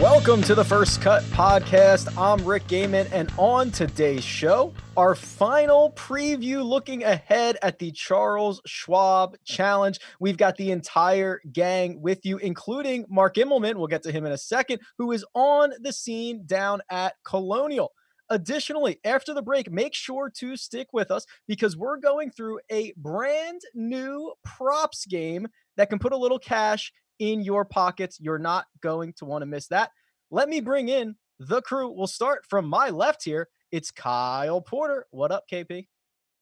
[0.00, 2.16] Welcome to the First Cut Podcast.
[2.16, 8.62] I'm Rick Gehman, and on today's show, our final preview looking ahead at the Charles
[8.64, 9.98] Schwab Challenge.
[10.20, 13.74] We've got the entire gang with you, including Mark Immelman.
[13.74, 17.90] We'll get to him in a second, who is on the scene down at Colonial.
[18.30, 22.92] Additionally, after the break, make sure to stick with us because we're going through a
[22.96, 28.18] brand new props game that can put a little cash in your pockets.
[28.20, 29.90] You're not going to want to miss that.
[30.30, 31.90] Let me bring in the crew.
[31.90, 33.48] We'll start from my left here.
[33.70, 35.06] It's Kyle Porter.
[35.10, 35.86] What up, KP?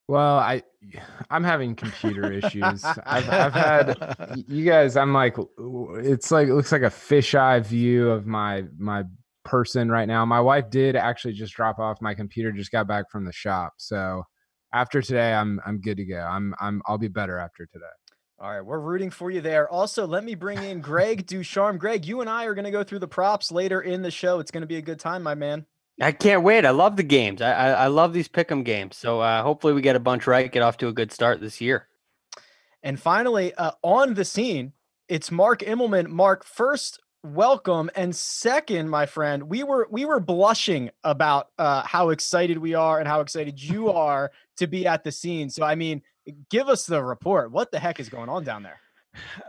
[0.07, 0.63] Well, I
[1.29, 2.83] I'm having computer issues.
[2.83, 4.95] I've, I've had you guys.
[4.95, 9.03] I'm like, it's like it looks like a fisheye view of my my
[9.43, 10.23] person right now.
[10.25, 12.53] My wife did actually just drop off my computer.
[12.53, 14.23] Just got back from the shop, so
[14.73, 16.19] after today, I'm I'm good to go.
[16.19, 17.85] I'm I'm I'll be better after today.
[18.39, 19.67] All right, we're rooting for you there.
[19.67, 21.79] Also, let me bring in Greg Ducharme.
[21.79, 24.39] Greg, you and I are going to go through the props later in the show.
[24.39, 25.65] It's going to be a good time, my man.
[25.99, 26.63] I can't wait.
[26.63, 27.41] I love the games.
[27.41, 28.95] I I, I love these pick'em games.
[28.95, 30.51] So uh, hopefully we get a bunch right.
[30.51, 31.87] Get off to a good start this year.
[32.83, 34.73] And finally, uh, on the scene,
[35.07, 36.07] it's Mark Immelman.
[36.07, 42.09] Mark, first, welcome, and second, my friend, we were we were blushing about uh, how
[42.09, 45.49] excited we are and how excited you are to be at the scene.
[45.49, 46.03] So, I mean,
[46.49, 47.51] give us the report.
[47.51, 48.79] What the heck is going on down there?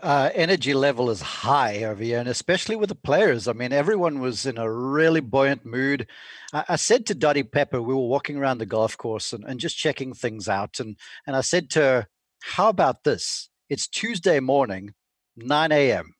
[0.02, 3.48] Uh, energy level is high over here, and especially with the players.
[3.48, 6.06] I mean, everyone was in a really buoyant mood.
[6.52, 9.60] I, I said to Dottie Pepper, we were walking around the golf course and, and
[9.60, 10.96] just checking things out, and
[11.26, 12.06] and I said to her,
[12.42, 13.50] "How about this?
[13.68, 14.94] It's Tuesday morning,
[15.36, 16.14] 9 a.m."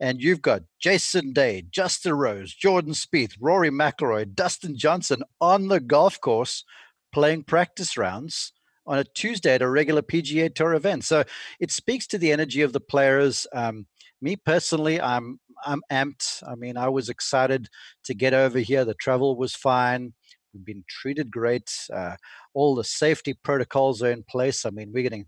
[0.00, 5.80] And you've got Jason Day, Justin Rose, Jordan Spieth, Rory McIlroy, Dustin Johnson on the
[5.80, 6.64] golf course
[7.12, 8.53] playing practice rounds
[8.86, 11.04] on a Tuesday at a regular PGA Tour event.
[11.04, 11.24] So
[11.60, 13.46] it speaks to the energy of the players.
[13.52, 13.86] Um,
[14.20, 16.42] me personally, I'm I'm amped.
[16.46, 17.68] I mean, I was excited
[18.04, 18.84] to get over here.
[18.84, 20.14] The travel was fine.
[20.52, 21.70] We've been treated great.
[21.92, 22.16] Uh,
[22.52, 24.64] all the safety protocols are in place.
[24.64, 25.26] I mean, we're getting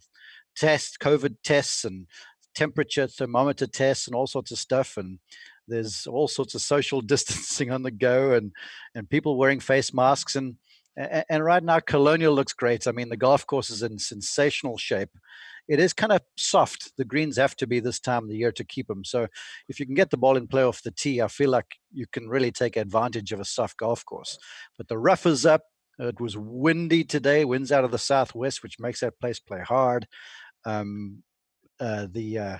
[0.55, 2.06] tests, COVID tests, and
[2.55, 4.97] temperature thermometer tests, and all sorts of stuff.
[4.97, 5.19] And
[5.69, 8.53] there's all sorts of social distancing on the go, and
[8.95, 10.37] and people wearing face masks.
[10.37, 10.56] And
[10.97, 12.87] and right now, Colonial looks great.
[12.87, 15.11] I mean, the golf course is in sensational shape.
[15.69, 16.93] It is kind of soft.
[16.97, 19.05] The greens have to be this time of the year to keep them.
[19.05, 19.27] So,
[19.69, 22.07] if you can get the ball in play off the tee, I feel like you
[22.11, 24.39] can really take advantage of a soft golf course.
[24.79, 25.62] But the rough is up.
[25.99, 30.07] It was windy today, winds out of the southwest, which makes that place play hard.
[30.65, 31.23] Um,
[31.81, 32.59] uh, the uh,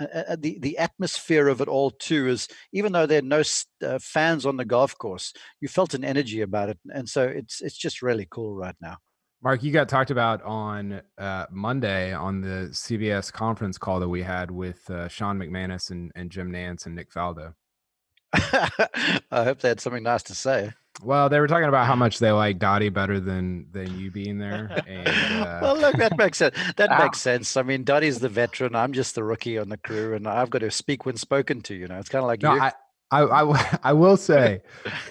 [0.00, 3.42] uh, the the atmosphere of it all too is even though there are no
[3.84, 7.60] uh, fans on the golf course, you felt an energy about it, and so it's
[7.60, 8.96] it's just really cool right now.
[9.42, 14.22] Mark, you got talked about on uh, Monday on the CBS conference call that we
[14.22, 17.54] had with uh, Sean McManus and, and Jim Nantz and Nick Faldo.
[18.32, 20.72] I hope they had something nice to say.
[21.02, 24.38] Well, they were talking about how much they like Dottie better than than you being
[24.38, 24.82] there.
[24.86, 26.56] And, uh, well, look, that makes sense.
[26.76, 27.56] That makes sense.
[27.56, 28.74] I mean, Dottie's the veteran.
[28.74, 31.74] I'm just the rookie on the crew, and I've got to speak when spoken to.
[31.74, 32.60] You know, it's kind of like no, you.
[32.60, 32.72] I,
[33.10, 34.60] I, I, I will say,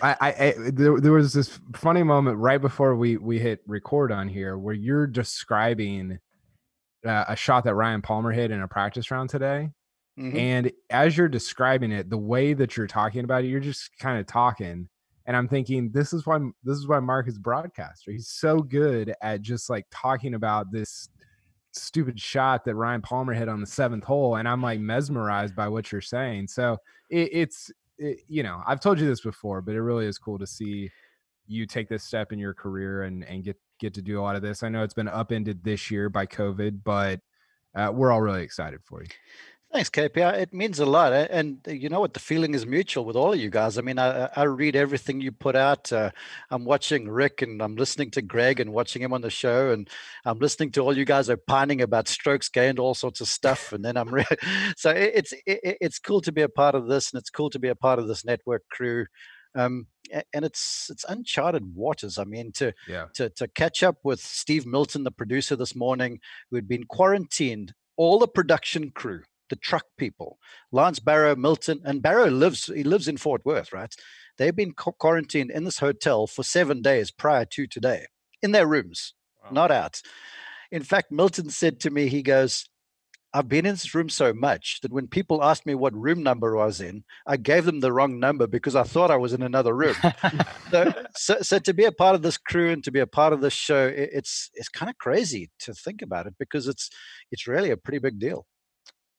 [0.02, 4.28] I, I, there, there was this funny moment right before we we hit record on
[4.28, 6.20] here where you're describing
[7.06, 9.70] uh, a shot that Ryan Palmer hit in a practice round today.
[10.20, 10.38] Mm-hmm.
[10.38, 14.20] And as you're describing it, the way that you're talking about it, you're just kind
[14.20, 14.90] of talking
[15.28, 18.12] and i'm thinking this is why this is why mark is broadcaster.
[18.12, 21.10] He's so good at just like talking about this
[21.74, 25.68] stupid shot that ryan palmer hit on the seventh hole and i'm like mesmerized by
[25.68, 26.48] what you're saying.
[26.48, 26.78] So
[27.10, 30.40] it, it's it, you know i've told you this before but it really is cool
[30.40, 30.90] to see
[31.48, 34.36] you take this step in your career and and get get to do a lot
[34.36, 34.64] of this.
[34.64, 37.20] I know it's been upended this year by covid but
[37.76, 39.10] uh, we're all really excited for you
[39.74, 40.18] Thanks, KP.
[40.40, 41.12] It means a lot.
[41.12, 42.14] And you know what?
[42.14, 43.78] The feeling is mutual with all of you guys.
[43.78, 45.92] I mean, I, I read everything you put out.
[45.92, 46.12] Uh,
[46.50, 49.72] I'm watching Rick and I'm listening to Greg and watching him on the show.
[49.72, 49.90] And
[50.24, 53.74] I'm listening to all you guys opining about strokes gained, all sorts of stuff.
[53.74, 54.26] And then I'm re-
[54.78, 57.60] so it's it, it's cool to be a part of this and it's cool to
[57.60, 59.06] be a part of this network crew.
[59.54, 59.88] Um,
[60.34, 62.18] and it's it's uncharted waters.
[62.18, 63.08] I mean, to yeah.
[63.16, 67.74] to to catch up with Steve Milton, the producer, this morning, who had been quarantined,
[67.98, 70.38] all the production crew the truck people,
[70.72, 73.94] Lance Barrow, Milton, and Barrow lives he lives in Fort Worth, right?
[74.38, 78.06] They've been quarantined in this hotel for seven days prior to today,
[78.42, 79.14] in their rooms,
[79.44, 79.50] wow.
[79.52, 80.02] not out.
[80.72, 82.70] In fact, Milton said to me, he goes,
[83.34, 86.58] I've been in this room so much that when people asked me what room number
[86.58, 89.44] I was in, I gave them the wrong number because I thought I was in
[89.44, 89.96] another room.
[90.72, 93.34] so, so, so, to be a part of this crew and to be a part
[93.34, 96.90] of this show, it, it's it's kind of crazy to think about it because it's
[97.32, 98.46] it's really a pretty big deal.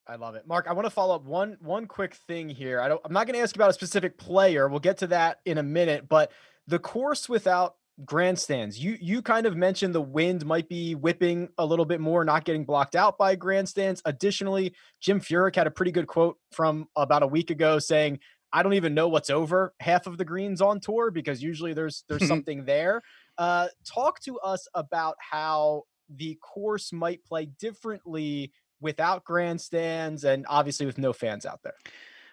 [0.09, 0.47] I love it.
[0.47, 2.81] Mark, I want to follow up one one quick thing here.
[2.81, 4.69] I don't I'm not going to ask you about a specific player.
[4.69, 6.33] We'll get to that in a minute, but
[6.67, 8.79] the course without grandstands.
[8.79, 12.45] You you kind of mentioned the wind might be whipping a little bit more, not
[12.45, 14.01] getting blocked out by grandstands.
[14.05, 18.21] Additionally, Jim Furyk had a pretty good quote from about a week ago saying,
[18.53, 22.05] "I don't even know what's over half of the greens on tour because usually there's
[22.09, 23.03] there's something there."
[23.37, 30.87] Uh, talk to us about how the course might play differently without grandstands and obviously
[30.87, 31.75] with no fans out there?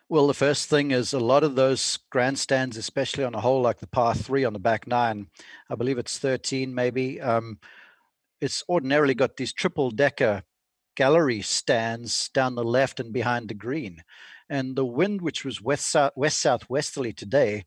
[0.08, 3.80] Well, the first thing is a lot of those grandstands, especially on a hole like
[3.80, 5.28] the par three on the back nine,
[5.70, 7.20] I believe it's 13 maybe.
[7.20, 7.58] Um,
[8.40, 10.44] it's ordinarily got these triple decker
[10.96, 14.04] gallery stands down the left and behind the green.
[14.48, 17.66] And the wind, which was west south west southwesterly today,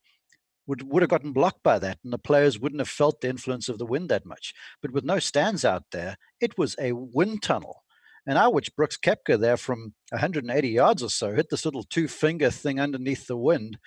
[0.69, 3.69] would would have gotten blocked by that, and the players wouldn't have felt the influence
[3.69, 4.55] of the wind that much.
[4.81, 7.83] But with no stands out there, it was a wind tunnel
[8.27, 12.09] and I watched Brooks Koepka there from 180 yards or so hit this little two
[12.09, 13.79] finger thing underneath the wind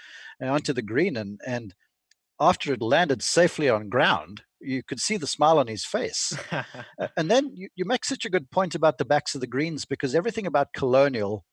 [0.41, 1.17] uh, onto the green.
[1.17, 1.73] And, and
[2.39, 6.37] after it landed safely on ground, you could see the smile on his face.
[7.17, 9.85] and then you, you make such a good point about the backs of the greens
[9.85, 11.45] because everything about Colonial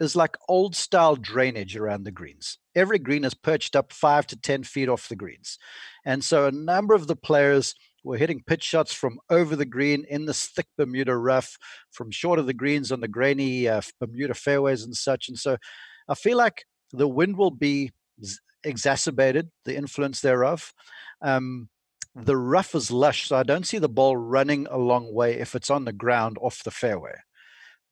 [0.00, 2.58] is like old style drainage around the greens.
[2.74, 5.58] Every green is perched up five to 10 feet off the greens.
[6.04, 7.74] And so a number of the players
[8.04, 11.56] we're hitting pitch shots from over the green in this thick Bermuda rough,
[11.90, 15.28] from short of the greens on the grainy uh, Bermuda fairways and such.
[15.28, 15.56] And so
[16.08, 17.90] I feel like the wind will be
[18.64, 20.72] exacerbated, the influence thereof.
[21.22, 21.68] Um,
[22.14, 25.54] the rough is lush, so I don't see the ball running a long way if
[25.54, 27.14] it's on the ground off the fairway.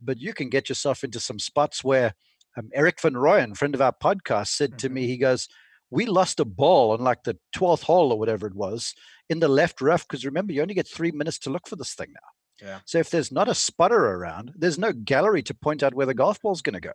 [0.00, 2.14] But you can get yourself into some spots where
[2.56, 4.79] um, Erik Van Rooyen, friend of our podcast, said mm-hmm.
[4.79, 5.49] to me, he goes,
[5.91, 8.94] we lost a ball on like the 12th hole or whatever it was
[9.28, 11.94] in the left rough because remember you only get three minutes to look for this
[11.94, 12.67] thing now.
[12.67, 12.78] Yeah.
[12.87, 16.14] so if there's not a spotter around there's no gallery to point out where the
[16.14, 16.93] golf ball's going to go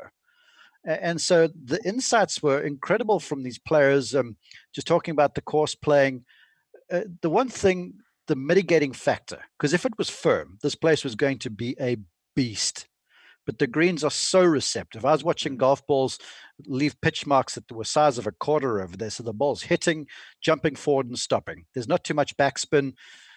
[0.83, 4.37] and so the insights were incredible from these players um,
[4.73, 6.25] just talking about the course playing.
[6.91, 7.93] Uh, the one thing
[8.27, 11.97] the mitigating factor because if it was firm this place was going to be a
[12.35, 12.87] beast
[13.45, 15.05] but the greens are so receptive.
[15.05, 15.59] I was watching mm.
[15.59, 16.19] golf balls
[16.65, 19.09] leave pitch marks that were size of a quarter over there.
[19.09, 20.07] So the ball's hitting,
[20.41, 21.65] jumping forward and stopping.
[21.73, 22.93] There's not too much backspin.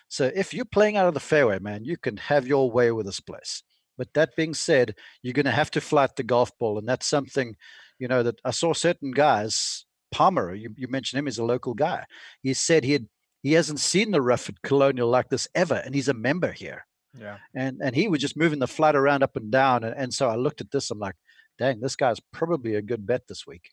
[0.09, 3.06] So if you're playing out of the fairway, man, you can have your way with
[3.06, 3.62] this place.
[3.97, 6.79] But that being said, you're going to have to flat the golf ball.
[6.79, 7.56] And that's something,
[7.99, 11.75] you know, that I saw certain guys, Palmer, you, you mentioned him as a local
[11.75, 12.05] guy.
[12.43, 13.09] He said he had
[13.43, 16.87] he hasn't seen the rough at Colonial like this ever, and he's a member here.
[17.19, 17.38] Yeah.
[17.55, 19.84] And and he was just moving the flat around up and down.
[19.84, 21.16] And, and so I looked at this, I'm like,
[21.58, 23.70] dang, this guy's probably a good bet this week.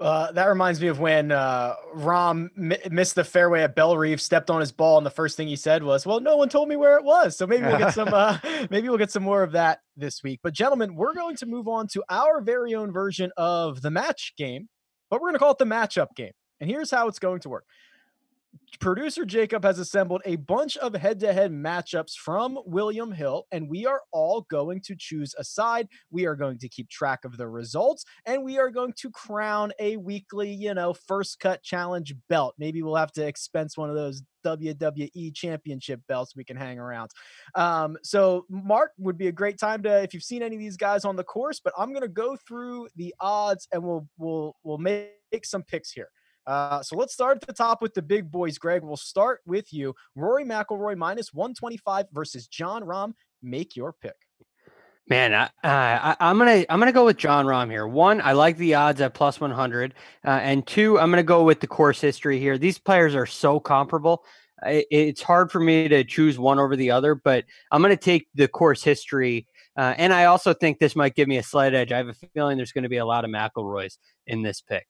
[0.00, 2.48] Uh, that reminds me of when uh, Rahm
[2.90, 5.84] missed the fairway at Bellerive, stepped on his ball, and the first thing he said
[5.84, 8.38] was, "Well, no one told me where it was." So maybe we'll get some, uh,
[8.70, 10.40] maybe we'll get some more of that this week.
[10.42, 14.34] But gentlemen, we're going to move on to our very own version of the match
[14.36, 14.68] game,
[15.10, 16.32] but we're going to call it the matchup game.
[16.60, 17.64] And here's how it's going to work
[18.80, 23.68] producer Jacob has assembled a bunch of head to head matchups from William Hill, and
[23.68, 25.88] we are all going to choose a side.
[26.10, 29.72] We are going to keep track of the results, and we are going to crown
[29.78, 32.54] a weekly, you know, first cut challenge belt.
[32.58, 37.10] Maybe we'll have to expense one of those WWE championship belts we can hang around.
[37.54, 40.76] Um, so, Mark would be a great time to, if you've seen any of these
[40.76, 44.56] guys on the course, but I'm going to go through the odds and we'll, we'll,
[44.62, 45.10] we'll make
[45.44, 46.08] some picks here.
[46.46, 48.82] Uh, so let's start at the top with the big boys, Greg.
[48.82, 49.94] We'll start with you.
[50.14, 53.14] Rory McIlroy minus 125 versus Jon Rahm.
[53.42, 54.14] Make your pick.
[55.06, 57.86] Man, I, uh, I, am gonna I'm gonna go with Jon Rahm here.
[57.86, 59.92] One, I like the odds at plus 100,
[60.24, 62.56] uh, and two, I'm gonna go with the course history here.
[62.56, 64.24] These players are so comparable.
[64.64, 68.28] It, it's hard for me to choose one over the other, but I'm gonna take
[68.34, 69.46] the course history
[69.76, 71.92] Uh, and I also think this might give me a slight edge.
[71.92, 74.86] I have a feeling there's going to be a lot of McIlroys in this pick.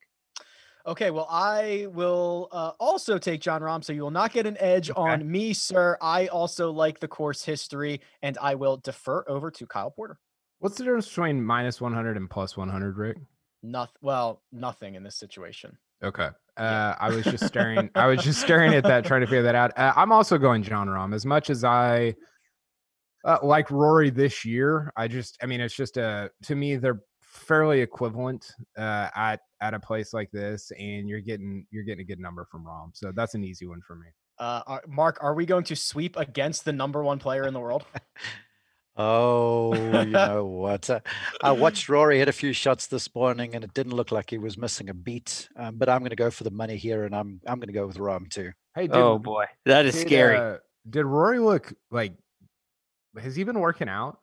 [0.86, 4.58] Okay, well, I will uh, also take Jon Rahm, so you will not get an
[4.60, 5.00] edge okay.
[5.00, 5.96] on me, sir.
[6.02, 10.18] I also like the course history, and I will defer over to Kyle Porter.
[10.58, 13.16] What's the difference between minus 100 and plus 100, Rick?
[13.62, 13.94] Nothing.
[14.02, 15.78] Well, nothing in this situation.
[16.02, 16.28] Okay.
[16.58, 17.88] Uh, I was just staring.
[17.94, 19.72] I was just staring at that, trying to figure that out.
[19.78, 21.14] Uh, I'm also going Jon Rahm.
[21.14, 22.14] As much as I
[23.24, 27.00] uh, like Rory this year, I just, I mean, it's just a to me they're
[27.34, 32.04] fairly equivalent uh, at at a place like this, and you're getting you're getting a
[32.04, 32.90] good number from Rahm.
[32.94, 34.06] So that's an easy one for me.
[34.38, 37.84] Uh, Mark, are we going to sweep against the number one player in the world?
[38.96, 40.88] Oh, you know what?
[40.88, 41.00] Uh,
[41.42, 44.38] I watched Rory hit a few shots this morning, and it didn't look like he
[44.38, 45.48] was missing a beat.
[45.56, 47.72] Um, but I'm going to go for the money here, and I'm I'm going to
[47.72, 48.52] go with Rahm too.
[48.74, 50.36] Hey, did, oh boy, that is did, scary.
[50.36, 52.12] Uh, did Rory look like?
[53.20, 54.18] Has he been working out?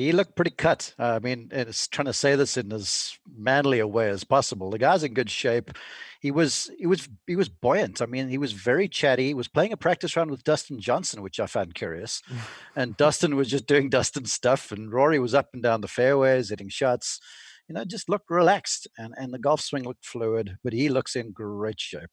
[0.00, 0.94] He looked pretty cut.
[0.98, 4.70] I mean, it's trying to say this in as manly a way as possible.
[4.70, 5.72] The guy's in good shape.
[6.20, 8.00] He was he was he was buoyant.
[8.02, 9.28] I mean, he was very chatty.
[9.28, 12.22] He was playing a practice round with Dustin Johnson, which I found curious.
[12.76, 16.50] and Dustin was just doing Dustin stuff, and Rory was up and down the fairways,
[16.50, 17.20] hitting shots.
[17.68, 20.56] You know, just looked relaxed, and and the golf swing looked fluid.
[20.62, 22.10] But he looks in great shape.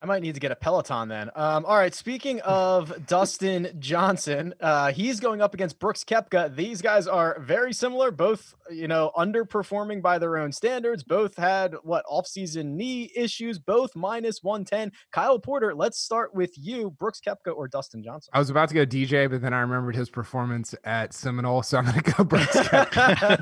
[0.00, 1.28] I might need to get a Peloton then.
[1.34, 1.92] Um, all right.
[1.92, 6.54] Speaking of Dustin Johnson, uh, he's going up against Brooks Koepka.
[6.54, 11.02] These guys are very similar, both, you know, underperforming by their own standards.
[11.02, 14.92] Both had what off-season knee issues, both minus 110.
[15.10, 16.90] Kyle Porter, let's start with you.
[16.90, 18.30] Brooks Koepka or Dustin Johnson?
[18.32, 21.78] I was about to go DJ, but then I remembered his performance at Seminole, so
[21.78, 23.38] I'm going to go Brooks Koepka.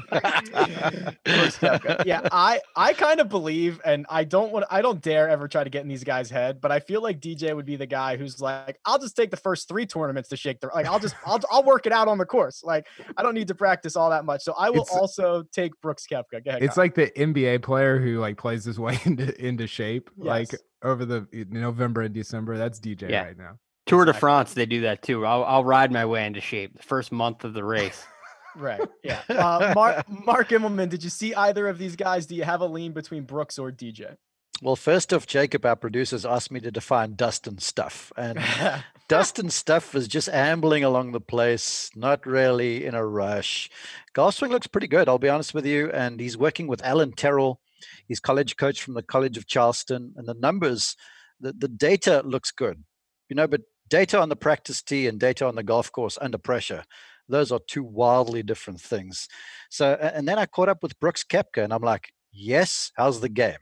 [1.23, 2.07] Brooks Koepka.
[2.07, 5.63] Yeah, I, I kind of believe, and I don't want, I don't dare ever try
[5.63, 7.87] to get in these guys' head head, but I feel like DJ would be the
[7.87, 10.87] guy who's like, I'll just take the first three tournaments to shake the like.
[10.87, 12.63] I'll just I'll I'll work it out on the course.
[12.65, 12.87] Like
[13.17, 14.43] I don't need to practice all that much.
[14.43, 16.45] So I will it's, also take Brooks Koepka.
[16.45, 16.85] Go ahead, it's Kyle.
[16.85, 20.27] like the NBA player who like plays his way into into shape yes.
[20.27, 22.57] like over the November and December.
[22.57, 23.25] That's DJ yeah.
[23.25, 23.59] right now.
[23.87, 25.25] Tour de France, they do that too.
[25.25, 28.05] I'll I'll ride my way into shape the first month of the race.
[28.57, 28.81] right.
[29.05, 29.21] Yeah.
[29.29, 32.27] Uh, Mark Mark Immelman, did you see either of these guys?
[32.27, 34.17] Do you have a lean between Brooks or DJ?
[34.63, 38.11] Well, first off, Jacob, our producers, asked me to define Dustin stuff.
[38.17, 38.39] And
[39.09, 43.69] Dustin stuff is just ambling along the place, not really in a rush.
[44.15, 45.91] Golf swing looks pretty good, I'll be honest with you.
[45.91, 47.61] And he's working with Allen Terrell.
[48.09, 50.15] He's college coach from the College of Charleston.
[50.17, 50.97] And the numbers,
[51.39, 52.83] the, the data looks good.
[53.29, 53.61] You know, but
[53.91, 56.85] data on the practice tee and data on the golf course under pressure,
[57.29, 59.29] those are two wildly different things.
[59.69, 63.29] So, and then I caught up with Brooks Koepka and I'm like, yes, how's the
[63.29, 63.59] game?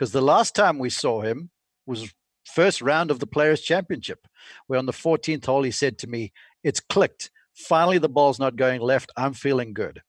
[0.00, 1.50] Because the last time we saw him
[1.84, 2.10] was
[2.46, 4.26] first round of the Players Championship,
[4.66, 6.32] where on the 14th hole he said to me,
[6.64, 7.30] "It's clicked.
[7.52, 9.12] Finally, the ball's not going left.
[9.14, 10.00] I'm feeling good."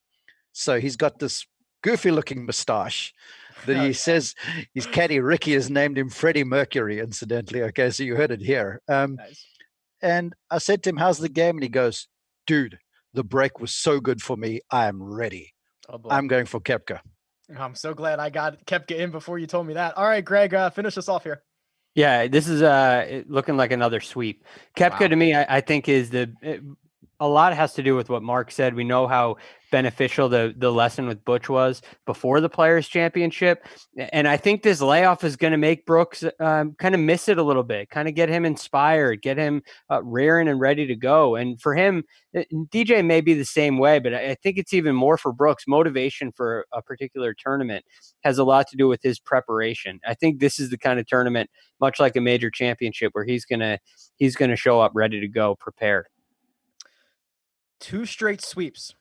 [0.53, 1.45] So he's got this
[1.81, 3.13] goofy-looking moustache
[3.65, 4.33] that he says
[4.74, 7.00] his caddy Ricky has named him Freddie Mercury.
[7.00, 8.81] Incidentally, okay, so you heard it here.
[8.88, 9.45] Um, nice.
[10.01, 12.07] And I said to him, "How's the game?" And he goes,
[12.48, 12.79] "Dude,
[13.13, 14.62] the break was so good for me.
[14.71, 15.53] I am ready.
[15.89, 17.01] Oh, I'm going for Koepka."
[17.58, 19.98] I'm so glad I got kept in before you told me that.
[19.98, 21.43] All right, Greg, uh, finish us off here.
[21.93, 24.46] Yeah, this is uh looking like another sweep.
[24.77, 25.08] Koepka wow.
[25.08, 26.62] to me, I, I, think is the it,
[27.22, 28.74] a lot has to do with what Mark said.
[28.74, 29.38] We know how
[29.72, 34.82] beneficial the the lesson with Butch was before the Players Championship, and I think this
[34.82, 38.08] layoff is going to make Brooks um, kind of miss it a little bit, kind
[38.08, 41.36] of get him inspired, get him uh, rearing and ready to go.
[41.36, 42.04] And for him,
[42.36, 45.66] DJ may be the same way, but I think it's even more for Brooks.
[45.68, 47.86] Motivation for a particular tournament
[48.24, 50.00] has a lot to do with his preparation.
[50.08, 53.46] I think this is the kind of tournament, much like a major championship, where he's
[53.46, 53.78] gonna
[54.18, 56.08] he's gonna show up ready to go, prepared.
[57.82, 58.94] Two straight sweeps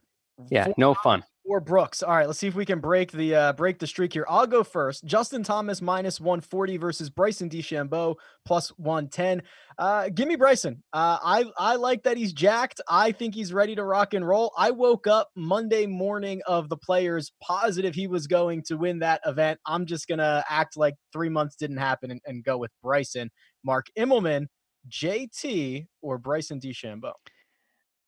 [0.48, 1.22] yeah, Four no fun.
[1.44, 2.02] Or Brooks.
[2.02, 4.24] All right, let's see if we can break the uh, break the streak here.
[4.28, 5.04] I'll go first.
[5.04, 9.42] Justin Thomas minus 140 versus Bryson DeChambeau plus 110.
[9.76, 10.82] Uh, give me Bryson.
[10.92, 12.80] Uh, I I like that he's jacked.
[12.88, 14.52] I think he's ready to rock and roll.
[14.56, 19.20] I woke up Monday morning of the players positive he was going to win that
[19.26, 19.58] event.
[19.66, 23.30] I'm just gonna act like three months didn't happen and, and go with Bryson.
[23.64, 24.46] Mark Immelman,
[24.88, 27.12] JT, or Bryson DeChambeau.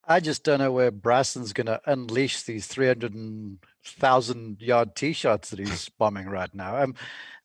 [0.05, 5.59] I just don't know where Bryson's going to unleash these 300,000 yard tee shots that
[5.59, 6.77] he's bombing right now.
[6.77, 6.95] Um,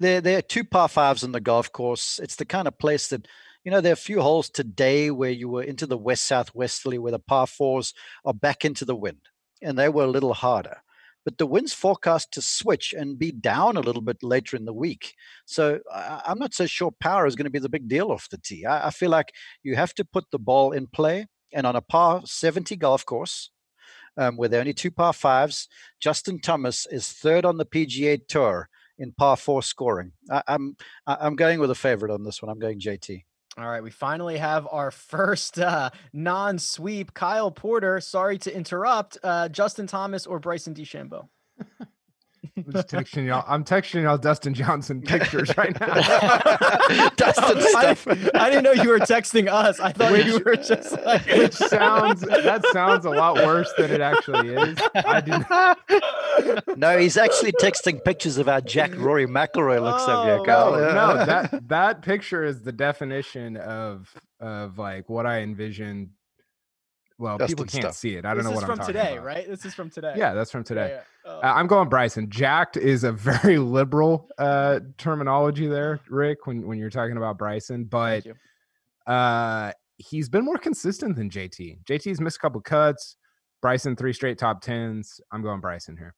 [0.00, 2.19] there, there are two par fives on the golf course.
[2.21, 3.29] It's the kind of place that,
[3.65, 6.99] you know, there are a few holes today where you were into the west southwesterly
[6.99, 9.29] where the par fours are back into the wind
[9.62, 10.79] and they were a little harder.
[11.25, 14.73] But the wind's forecast to switch and be down a little bit later in the
[14.73, 15.15] week.
[15.47, 18.31] So I, am not so sure power is going to be the big deal off
[18.31, 18.65] the tee.
[18.65, 21.81] I, I feel like you have to put the ball in play and on a
[21.81, 23.50] par 70 golf course,
[24.17, 25.69] um, where they're only two par fives.
[26.00, 30.12] Justin Thomas is third on the PGA Tour in par four scoring.
[30.31, 30.76] I, I'm
[31.07, 32.50] I'm going with a favorite on this one.
[32.50, 33.25] I'm going JT.
[33.57, 37.12] All right, we finally have our first uh, non-sweep.
[37.12, 37.99] Kyle Porter.
[38.00, 39.19] Sorry to interrupt.
[39.23, 41.28] Uh, Justin Thomas or Bryson DeChambeau.
[42.57, 43.45] I'm just texting y'all.
[43.47, 45.95] I'm texting y'all Dustin Johnson pictures right now.
[47.17, 48.07] Dustin I, stuff.
[48.35, 49.81] I didn't know you were texting us.
[49.81, 51.26] I thought you were just like.
[51.37, 54.78] Which sounds that sounds a lot worse than it actually is.
[54.95, 60.38] I did No, he's actually texting pictures of how Jack Rory McIlroy looks over here,
[60.40, 60.73] Oh, Kyle.
[60.73, 64.09] no, no, that that picture is the definition of
[64.40, 66.11] of like what I envisioned.
[67.19, 67.95] Well, people can't stuff.
[67.97, 68.25] see it.
[68.25, 69.03] I don't this know what from I'm talking about.
[69.05, 69.27] This is from today, about.
[69.27, 69.49] right?
[69.49, 70.15] This is from today.
[70.17, 70.99] Yeah, that's from today.
[71.27, 71.31] yeah.
[71.31, 71.41] Oh.
[71.41, 72.31] Uh, I'm going Bryson.
[72.31, 77.85] Jacked is a very liberal uh, terminology there, Rick, when when you're talking about Bryson,
[77.85, 78.25] but
[79.07, 81.85] uh, he's been more consistent than JT.
[81.85, 83.17] JT's missed a couple cuts.
[83.61, 85.21] Bryson three straight top tens.
[85.33, 86.15] I'm going Bryson here.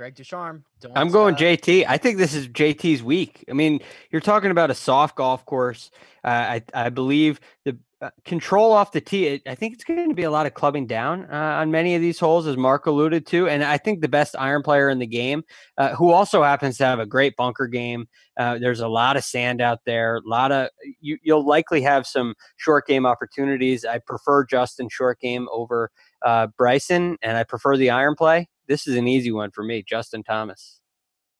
[0.00, 0.64] Greg Ducharme.
[0.96, 1.46] I'm going stop.
[1.46, 1.84] JT.
[1.86, 3.44] I think this is JT's week.
[3.50, 3.80] I mean,
[4.10, 5.90] you're talking about a soft golf course.
[6.24, 9.26] Uh, I I believe the uh, control off the tee.
[9.26, 11.94] it- I think it's going to be a lot of clubbing down uh, on many
[11.96, 13.46] of these holes, as Mark alluded to.
[13.46, 15.42] And I think the best iron player in the game,
[15.76, 18.08] uh, who also happens to have a great bunker game.
[18.38, 20.16] Uh, there's a lot of sand out there.
[20.16, 20.70] A lot of
[21.02, 23.84] you, you'll likely have some short game opportunities.
[23.84, 25.90] I prefer Justin short game over
[26.24, 28.48] uh, Bryson, and I prefer the iron play.
[28.70, 30.78] This is an easy one for me, Justin Thomas.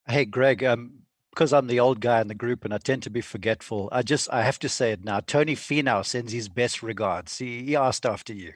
[0.08, 3.10] Hey, Greg, um, because I'm the old guy in the group and I tend to
[3.10, 5.20] be forgetful, I just I have to say it now.
[5.20, 7.38] Tony Finau sends his best regards.
[7.38, 8.54] He, he asked after you.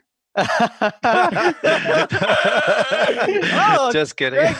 [3.57, 4.53] Oh, just kidding.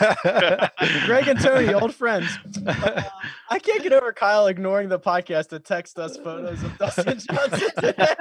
[1.05, 2.29] Greg and Tony, old friends.
[2.65, 3.03] Uh,
[3.50, 7.70] I can't get over Kyle ignoring the podcast to text us photos of Dustin Johnson
[7.77, 8.15] today.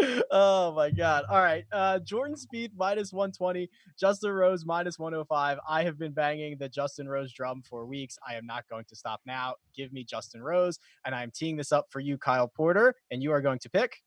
[0.30, 1.24] oh my god!
[1.28, 5.58] All right, uh, Jordan Spieth minus one twenty, Justin Rose minus one hundred five.
[5.68, 8.16] I have been banging the Justin Rose drum for weeks.
[8.26, 9.54] I am not going to stop now.
[9.76, 13.22] Give me Justin Rose, and I am teeing this up for you, Kyle Porter, and
[13.22, 14.02] you are going to pick.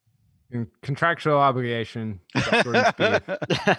[0.52, 2.20] In contractual obligation.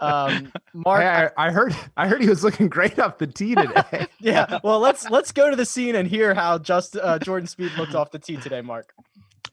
[0.00, 3.54] Um, Mark, Hey, I, I heard I heard he was looking great off the tee
[3.56, 4.06] today.
[4.20, 4.58] yeah.
[4.62, 7.94] Well, let's let's go to the scene and hear how just uh, Jordan Spieth looked
[7.94, 8.92] off the tee today, Mark.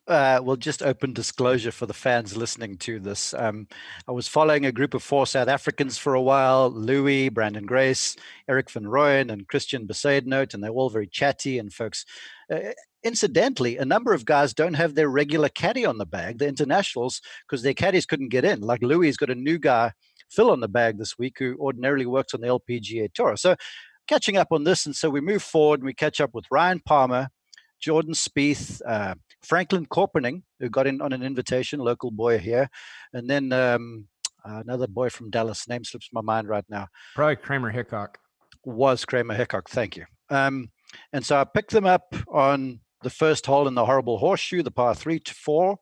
[0.08, 3.34] uh, well, just open disclosure for the fans listening to this.
[3.34, 3.67] Um,
[4.08, 8.15] I was following a group of four South Africans for a while Louis, Branden Grace,
[8.47, 12.06] Erik Van Rooyen, and Christiaan Bezuidenhout, and they're all very chatty and folks.
[12.52, 12.60] Uh,
[13.08, 17.22] incidentally, a number of guys don't have their regular caddy on the bag, the internationals,
[17.48, 18.62] because their caddies couldn't get in.
[18.62, 19.93] Like Louis has got a new guy,
[20.30, 23.38] Phil, on the bag this week, who ordinarily works on the LPGA Tour.
[23.38, 23.56] So,
[24.08, 26.82] catching up on this, and so we move forward and we catch up with Ryan
[26.86, 27.30] Palmer,
[27.80, 32.70] Jordan Spieth, uh, Franklin Corpening, who got in on an invitation, local boy here,
[33.13, 34.08] and then um,
[34.43, 35.67] another boy from Dallas.
[35.67, 36.88] Name slips my mind right now.
[37.15, 38.17] Probably Kramer Hickok.
[38.65, 39.70] Was Kramer Hickok?
[39.70, 40.06] Thank you.
[40.30, 40.72] Um,
[41.13, 44.72] and so I picked them up on the first hole in the horrible horseshoe, the
[44.72, 45.80] par three to four.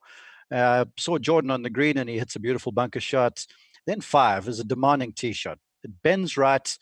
[0.50, 3.46] Uh, saw Jordan on the green and he hits a beautiful bunker shot.
[3.86, 5.58] Then five is a demanding tee shot.
[5.82, 6.76] It bends right,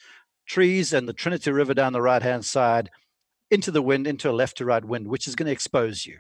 [0.46, 2.90] trees and the Trinity River down the right hand side
[3.50, 6.18] into the wind, into a left to right wind, which is going to expose you.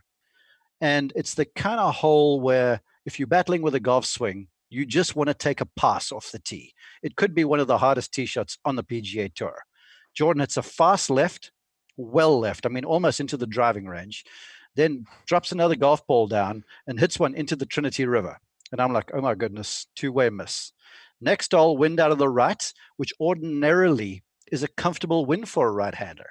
[0.80, 4.84] And it's the kind of hole where if you're battling with a golf swing, you
[4.86, 6.74] just want to take a pass off the tee.
[7.02, 9.56] It could be one of the hardest tee shots on the PGA Tour.
[10.14, 11.52] Jordan hits a fast left,
[11.96, 14.24] well left, I mean, almost into the driving range,
[14.74, 18.38] then drops another golf ball down and hits one into the Trinity River.
[18.72, 20.72] And I'm like, oh my goodness, two way miss.
[21.20, 25.72] Next hole, wind out of the right, which ordinarily is a comfortable win for a
[25.72, 26.30] right hander.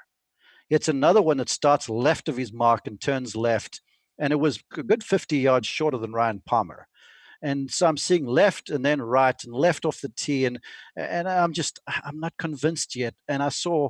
[0.69, 3.82] It's another one that starts left of his mark and turns left.
[4.19, 6.88] And it was a good 50 yards shorter than Ryan Palmer.
[7.41, 10.45] And so I'm seeing left and then right and left off the tee.
[10.45, 10.60] And,
[10.95, 13.15] and I'm just, I'm not convinced yet.
[13.28, 13.89] And I saw,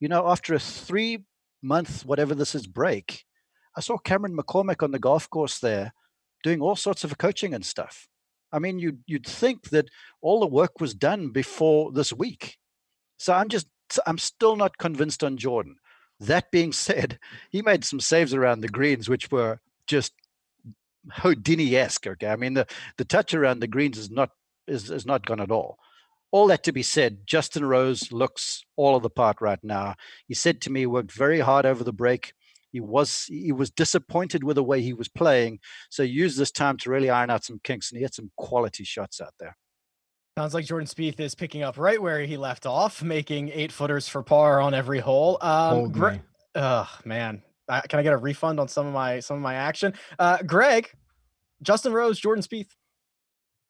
[0.00, 1.24] you know, after a three
[1.62, 3.24] month, whatever this is, break,
[3.76, 5.92] I saw Cameron McCormick on the golf course there
[6.42, 8.08] doing all sorts of coaching and stuff.
[8.52, 9.88] I mean, you'd, you'd think that
[10.22, 12.58] all the work was done before this week.
[13.18, 13.66] So I'm just,
[14.06, 15.76] I'm still not convinced on Jordan.
[16.20, 17.18] That being said,
[17.50, 20.12] he made some saves around the greens, which were just
[21.12, 22.06] Houdini-esque.
[22.06, 24.30] Okay, I mean the the touch around the greens is not
[24.66, 25.78] is is not gone at all.
[26.32, 29.94] All that to be said, Justin Rose looks all of the part right now.
[30.26, 32.32] He said to me, he worked very hard over the break.
[32.72, 36.50] He was he was disappointed with the way he was playing, so he used this
[36.50, 39.56] time to really iron out some kinks, and he had some quality shots out there.
[40.36, 44.08] Sounds like Jordan Spieth is picking up right where he left off, making eight footers
[44.08, 45.38] for par on every hole.
[45.40, 46.20] Um, Hold Gre- me.
[46.56, 49.54] oh man, uh, can I get a refund on some of my some of my
[49.54, 49.94] action?
[50.18, 50.90] Uh, Greg,
[51.62, 52.68] Justin Rose, Jordan Spieth.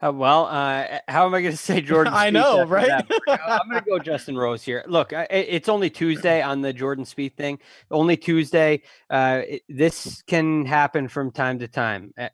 [0.04, 2.12] Uh, well, uh, how am I going to say Jordan?
[2.14, 2.90] I know, right?
[3.28, 4.84] I'm going to go Justin Rose here.
[4.86, 7.58] Look, I, it's only Tuesday on the Jordan Spieth thing.
[7.90, 8.82] Only Tuesday.
[9.08, 12.12] Uh, it, this can happen from time to time.
[12.18, 12.28] Uh,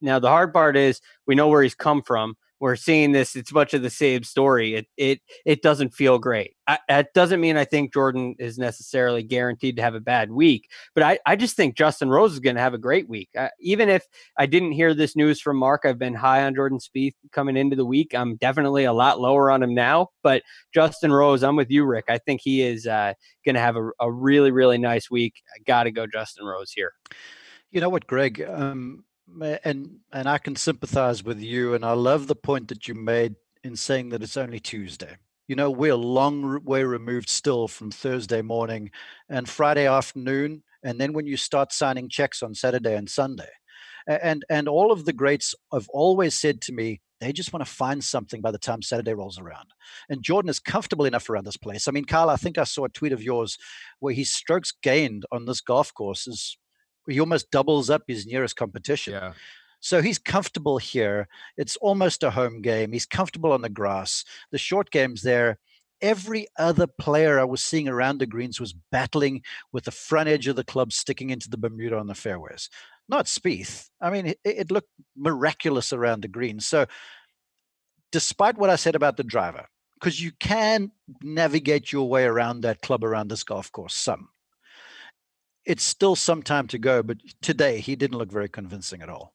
[0.00, 3.52] now, the hard part is we know where he's come from we're seeing this it's
[3.52, 6.54] much of the same story it it it doesn't feel great.
[6.66, 10.68] I, that doesn't mean i think jordan is necessarily guaranteed to have a bad week
[10.94, 13.30] but i, I just think justin rose is going to have a great week.
[13.36, 14.04] Uh, even if
[14.36, 17.76] i didn't hear this news from mark i've been high on jordan Spieth coming into
[17.76, 20.42] the week i'm definitely a lot lower on him now but
[20.74, 23.90] justin rose i'm with you rick i think he is uh, going to have a,
[24.00, 26.92] a really really nice week i gotta go justin rose here.
[27.70, 29.04] You know what greg um
[29.64, 33.34] and and I can sympathize with you, and I love the point that you made
[33.64, 35.16] in saying that it's only Tuesday.
[35.46, 38.90] You know, we're a long way removed still from Thursday morning
[39.28, 43.50] and Friday afternoon, and then when you start signing checks on Saturday and Sunday,
[44.06, 47.70] and and all of the greats have always said to me they just want to
[47.70, 49.72] find something by the time Saturday rolls around.
[50.08, 51.88] And Jordan is comfortable enough around this place.
[51.88, 53.58] I mean, Kyle, I think I saw a tweet of yours
[53.98, 56.56] where his strokes gained on this golf course is
[57.08, 59.14] he almost doubles up his nearest competition.
[59.14, 59.32] Yeah.
[59.80, 61.28] So he's comfortable here.
[61.56, 62.92] It's almost a home game.
[62.92, 64.24] He's comfortable on the grass.
[64.50, 65.58] The short game's there.
[66.00, 69.42] Every other player I was seeing around the greens was battling
[69.72, 72.70] with the front edge of the club sticking into the Bermuda on the fairways.
[73.08, 73.88] Not Spieth.
[74.00, 76.66] I mean, it, it looked miraculous around the greens.
[76.66, 76.86] So,
[78.12, 80.92] despite what I said about the driver, because you can
[81.22, 84.28] navigate your way around that club around this golf course some
[85.68, 89.34] it's still some time to go, but today he didn't look very convincing at all.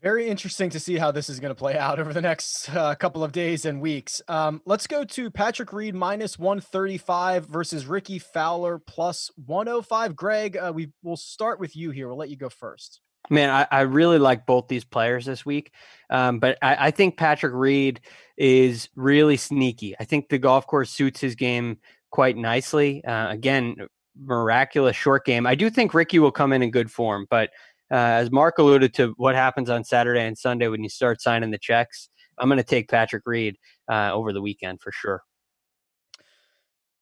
[0.00, 2.94] Very interesting to see how this is going to play out over the next uh,
[2.94, 4.22] couple of days and weeks.
[4.28, 10.14] Um, let's go to Patrick Reed minus 135 versus Rickie Fowler plus 105.
[10.14, 12.06] Greg, uh, we will start with you here.
[12.06, 13.00] We'll let you go first.
[13.28, 15.72] Man, I, I really like both these players this week,
[16.10, 18.00] um, but I, I think Patrick Reed
[18.36, 19.96] is really sneaky.
[19.98, 21.78] I think the golf course suits his game
[22.10, 23.04] quite nicely.
[23.04, 25.46] Uh, again, miraculous short game.
[25.46, 27.50] I do think Rickie will come in in good form, but
[27.90, 31.50] uh, as Mark alluded to, what happens on Saturday and Sunday when you start signing
[31.50, 33.56] the checks, I'm going to take Patrick Reed
[33.90, 35.22] uh, over the weekend for sure.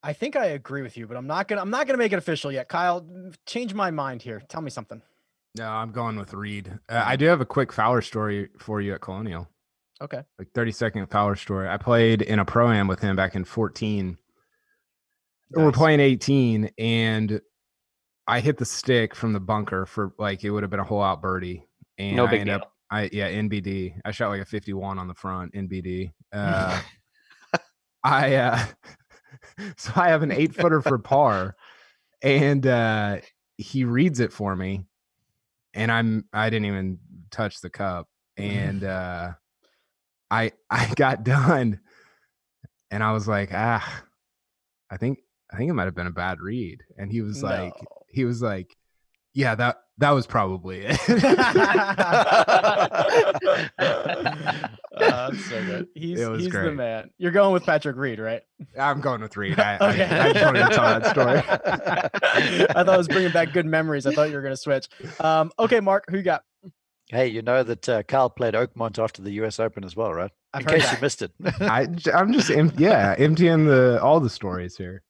[0.02, 1.60] I think I agree with you, but I'm not gonna.
[1.60, 2.68] I'm not gonna make it official yet.
[2.68, 3.04] Kyle,
[3.44, 4.40] change my mind here.
[4.48, 5.02] Tell me something.
[5.56, 6.78] No, I'm going with Reed.
[6.88, 9.48] Uh, I do have a quick Fowler story for you at Colonial.
[10.00, 10.22] Okay.
[10.38, 11.68] Like 30 second Fowler story.
[11.68, 14.18] I played in a pro am with him back in 14
[15.50, 15.64] Nice.
[15.64, 17.40] We're playing 18, and
[18.26, 21.02] I hit the stick from the bunker for like it would have been a whole
[21.02, 21.66] out birdie.
[21.98, 22.54] And no big I deal.
[22.56, 24.00] Up, I yeah, NBD.
[24.04, 26.12] I shot like a 51 on the front, NBD.
[26.32, 26.80] Uh,
[28.04, 28.64] I uh,
[29.76, 31.56] so I have an eight footer for par,
[32.22, 33.18] and uh,
[33.56, 34.86] he reads it for me,
[35.74, 36.98] and I'm I didn't even
[37.30, 39.32] touch the cup, and uh,
[40.30, 41.80] I I got done,
[42.90, 44.04] and I was like ah,
[44.90, 45.18] I think
[45.50, 46.82] I think it might have been a bad read.
[46.96, 47.48] And he was no.
[47.48, 47.74] like,
[48.08, 48.76] he was like,
[49.36, 50.98] yeah, that that was probably it.
[54.96, 55.88] uh, so good.
[55.94, 56.64] He's, he's great.
[56.64, 57.10] the man.
[57.18, 58.42] You're going with Patrick Reed, right?
[58.78, 59.60] I'm going with Reed.
[59.60, 60.04] I, okay.
[60.04, 61.38] I, I just wanted to tell that story.
[62.70, 64.06] I thought I was bringing back good memories.
[64.06, 64.88] I thought you were going to switch.
[65.20, 66.44] Um, okay, Mark, who you got?
[67.08, 69.60] Hey, you know that uh, Carl played Oakmont after the U.S.
[69.60, 70.30] Open as well, right?
[70.52, 70.96] I've In case that.
[70.96, 71.32] you missed it.
[71.60, 75.02] I, I'm just, yeah, emptying the all the stories here.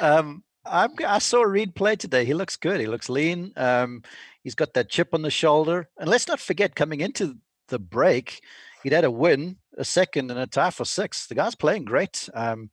[0.00, 2.24] Um, I'm, i saw Reed play today.
[2.24, 2.80] He looks good.
[2.80, 3.52] He looks lean.
[3.56, 4.02] Um,
[4.42, 5.88] he's got that chip on the shoulder.
[5.98, 7.36] And let's not forget, coming into
[7.68, 8.42] the break,
[8.82, 11.26] he'd had a win, a second, and a tie for six.
[11.26, 12.28] The guy's playing great.
[12.34, 12.70] Um,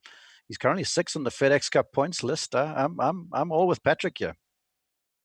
[0.48, 2.54] he's currently six on the FedEx Cup points list.
[2.54, 4.36] Uh, I'm I'm I'm all with Patrick here.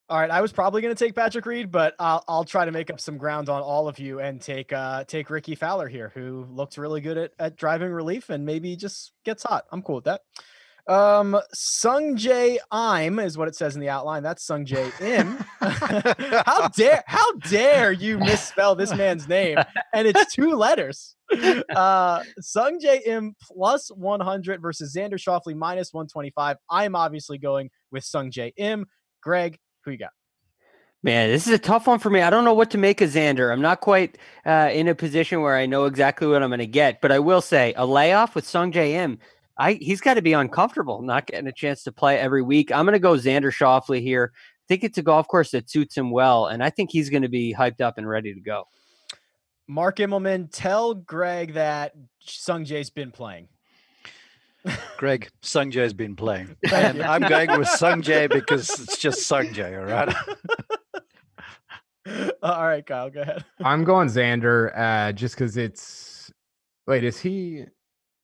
[0.09, 2.71] All right, I was probably going to take Patrick Reed, but I'll I'll try to
[2.71, 6.11] make up some ground on all of you and take uh take Rickie Fowler here,
[6.13, 9.65] who looks really good at, at driving relief and maybe just gets hot.
[9.71, 10.21] I'm cool with that.
[10.87, 14.23] Um, Sung Jae Im is what it says in the outline.
[14.23, 15.37] That's Sung Jae Im.
[16.45, 19.57] how dare how dare you misspell this man's name?
[19.93, 21.15] And it's two letters.
[21.75, 26.57] Uh, Sung Jae Im plus 100 versus Xander Schauffele minus 125.
[26.69, 28.85] I'm obviously going with Sung Jae Im.
[29.21, 30.11] Greg, who you got?
[31.03, 32.21] Man, this is a tough one for me.
[32.21, 33.51] I don't know what to make of Xander.
[33.51, 36.67] I'm not quite uh, in a position where I know exactly what I'm going to
[36.67, 39.17] get, but I will say a layoff with Sung Jae Im
[39.61, 42.71] I he's got to be uncomfortable not getting a chance to play every week.
[42.71, 44.31] I'm going to go Xander Schauffele here.
[44.35, 47.21] I think it's a golf course that suits him well, and I think he's going
[47.21, 48.63] to be hyped up and ready to go.
[49.67, 53.49] Mark Immelman, tell Greg that Sung Jae's been playing.
[54.97, 56.55] Greg, Sung Jae's been playing.
[56.73, 60.15] And I'm going with Sung Jae because it's just Sung Jae, all right?
[62.41, 63.45] all right, Kyle, go ahead.
[63.63, 66.31] I'm going Xander uh, just because it's.
[66.87, 67.65] Wait, is he?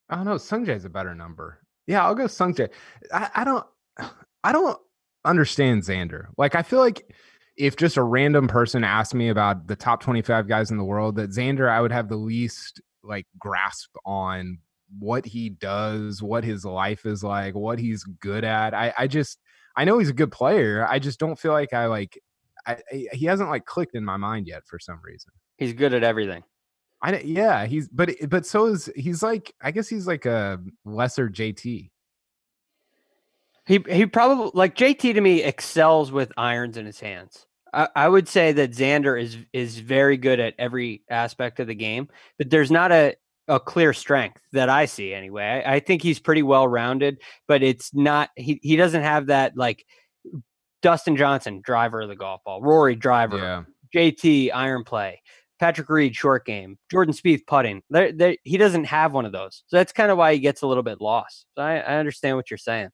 [0.08, 0.34] I don't know.
[0.34, 1.60] Sungjae's a better number.
[1.86, 2.70] Yeah, I'll go Sungjae.
[3.12, 3.64] I, I don't.
[4.44, 4.78] I don't
[5.24, 6.26] understand Xander.
[6.38, 7.12] Like, I feel like
[7.56, 11.16] if just a random person asked me about the top 25 guys in the world,
[11.16, 14.58] that Xander, I would have the least like grasp on
[14.98, 18.74] what he does, what his life is like, what he's good at.
[18.74, 19.38] I, I just,
[19.76, 20.86] I know he's a good player.
[20.88, 22.18] I just don't feel like I like,
[22.66, 25.32] I, I, he hasn't like clicked in my mind yet for some reason.
[25.56, 26.44] He's good at everything.
[27.00, 30.60] I yeah, he's but eh, but so is he's like I guess he's like a
[30.84, 31.90] lesser JT.
[33.66, 37.46] He he probably like JT to me excels with irons in his hands.
[37.72, 41.74] I, I would say that Xander is is very good at every aspect of the
[41.74, 42.08] game,
[42.38, 43.14] but there's not a
[43.46, 45.62] a clear strength that I see anyway.
[45.64, 49.56] I, I think he's pretty well rounded, but it's not he he doesn't have that
[49.56, 49.84] like
[50.82, 53.64] Dustin Johnson, driver of the golf ball, Rory driver, Yeah.
[53.94, 55.22] JT iron play,
[55.58, 57.82] Patrick Reed short game, Jordan Spieth putting.
[57.90, 60.62] There, there, he doesn't have one of those, so that's kind of why he gets
[60.62, 61.46] a little bit lost.
[61.56, 62.90] So I, I understand what you're saying.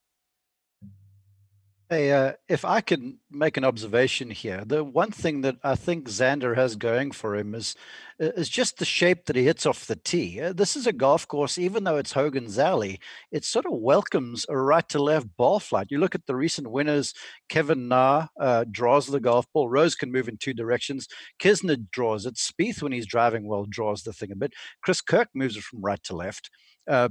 [1.91, 6.09] Hey, uh, if I can make an observation here, the one thing that I think
[6.09, 7.77] Xander has going for him is
[8.19, 10.41] is just the shape that he hits off the tee.
[10.41, 14.47] Uh, this is a golf course, even though it's Hogan's Alley, it sort of welcomes
[14.49, 15.89] a right to left ball flight.
[15.91, 17.13] You look at the recent winners,
[17.51, 19.69] Kevin Na uh, draws the golf ball.
[19.69, 21.07] Rose can move in two directions.
[21.39, 22.37] Kisner draws it.
[22.37, 24.55] Spieth, when he's driving well, draws the thing a bit.
[24.83, 26.51] Chris Kirk moves it from right to left.
[26.89, 27.09] Uh,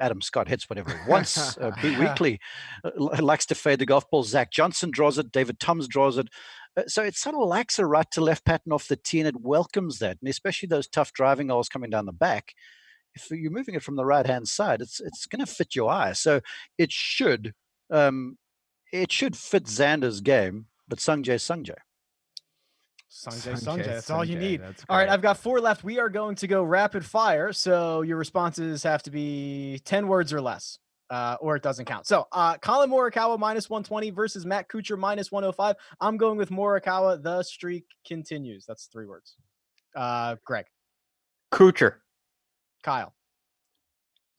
[0.00, 1.56] Adam Scott hits whatever he wants.
[1.56, 2.38] Uh, Pete Weekley
[2.84, 4.24] uh, likes to fade the golf ball.
[4.24, 5.32] Zach Johnson draws it.
[5.32, 6.28] David Toms draws it.
[6.76, 9.28] Uh, so it sort of lacks a right to left pattern off the tee, and
[9.28, 12.54] it welcomes that, and especially those tough driving holes coming down the back.
[13.14, 15.90] If you're moving it from the right hand side, it's it's going to fit your
[15.90, 16.14] eye.
[16.14, 16.40] So
[16.78, 17.52] it should
[17.90, 18.38] um,
[18.92, 21.76] it should fit Xander's game, but Sungjae Sungjae.
[23.12, 24.62] Sanjay, Sanjay, that's all you need.
[24.62, 25.08] that's All right.
[25.08, 25.84] I've got four left.
[25.84, 27.52] We are going to go rapid fire.
[27.52, 30.78] So your responses have to be 10 words or less,
[31.10, 32.06] uh, or it doesn't count.
[32.06, 35.76] So uh, Collin Morikawa minus 120 versus Matt Kuchar minus 105.
[36.00, 37.22] I'm going with Morikawa.
[37.22, 38.64] The streak continues.
[38.64, 39.36] That's three words.
[39.94, 40.64] Uh, Greg,
[41.52, 41.96] Kuchar,
[42.82, 43.12] Kyle,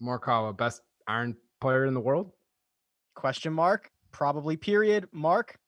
[0.01, 2.31] Morikawa, best iron player in the world.
[3.13, 5.59] question mark, probably period, mark.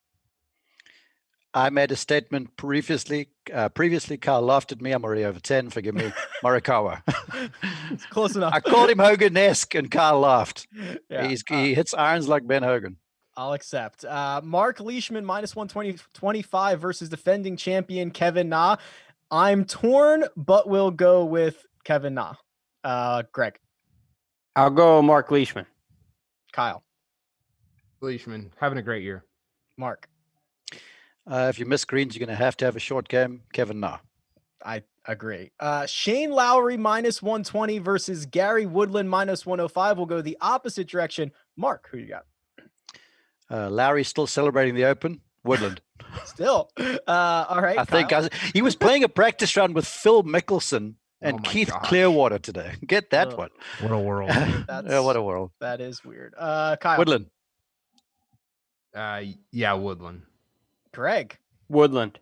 [1.55, 3.29] I made a statement previously.
[3.51, 4.91] Uh, previously, Carl laughed at me.
[4.91, 5.69] I'm already over ten.
[5.69, 6.11] Forgive me,
[6.43, 7.01] Morikawa.
[7.91, 8.53] It's close enough.
[8.53, 10.67] I called him Hogan-esque, and Carl laughed.
[11.09, 12.97] Yeah, He's, uh, he hits irons like Ben Hogan.
[13.37, 14.03] I'll accept.
[14.03, 18.75] Uh, Mark Leishman minus 120, 25 versus defending champion Kevin Na.
[19.31, 22.33] I'm torn, but we'll go with Kevin Na.
[22.83, 23.57] Uh, Greg,
[24.57, 25.65] I'll go Mark Leishman.
[26.51, 26.83] Kyle,
[28.01, 29.23] Leishman having a great year.
[29.77, 30.09] Mark.
[31.29, 33.41] Uh, if you miss greens, you're going to have to have a short game.
[33.53, 33.97] Kevin Na.
[34.63, 35.51] I agree.
[35.59, 39.97] Uh, Shane Lowry minus 120 versus Gary Woodland minus 105.
[39.97, 41.31] We'll go the opposite direction.
[41.57, 42.25] Mark, who you got?
[43.49, 45.21] Uh, Lowry's still celebrating the Open.
[45.43, 45.81] Woodland.
[46.25, 46.69] Still.
[46.77, 47.77] Uh, all right.
[47.77, 48.25] I think Kyle.
[48.25, 51.87] I, he was playing a practice round with Phil Mickelson and Oh Keith gosh.
[51.87, 52.73] Clearwater today.
[52.85, 53.37] Get that Ugh.
[53.37, 53.49] one.
[53.81, 54.29] What a world.
[54.31, 55.51] yeah, what a world.
[55.61, 56.33] that is weird.
[56.37, 57.27] Uh, Kyle, Woodland.
[58.95, 60.23] uh, yeah, Woodland.
[60.95, 61.37] Greg.
[61.69, 62.19] Woodland.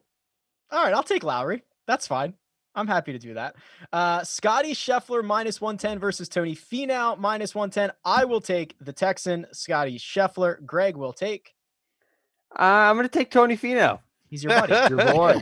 [0.71, 1.63] All right, I'll take Lowry.
[1.87, 2.33] That's fine.
[2.75, 3.55] I'm happy to do that.
[3.91, 7.91] Uh, Scottie Scheffler minus 110 versus Tony Finau minus 110.
[8.03, 10.65] I will take the Texan, Scottie Scheffler.
[10.65, 11.53] Greg will take.
[12.57, 13.99] Uh, I'm going to take Tony Finau.
[14.27, 14.73] He's your buddy.
[14.95, 15.41] Your boy.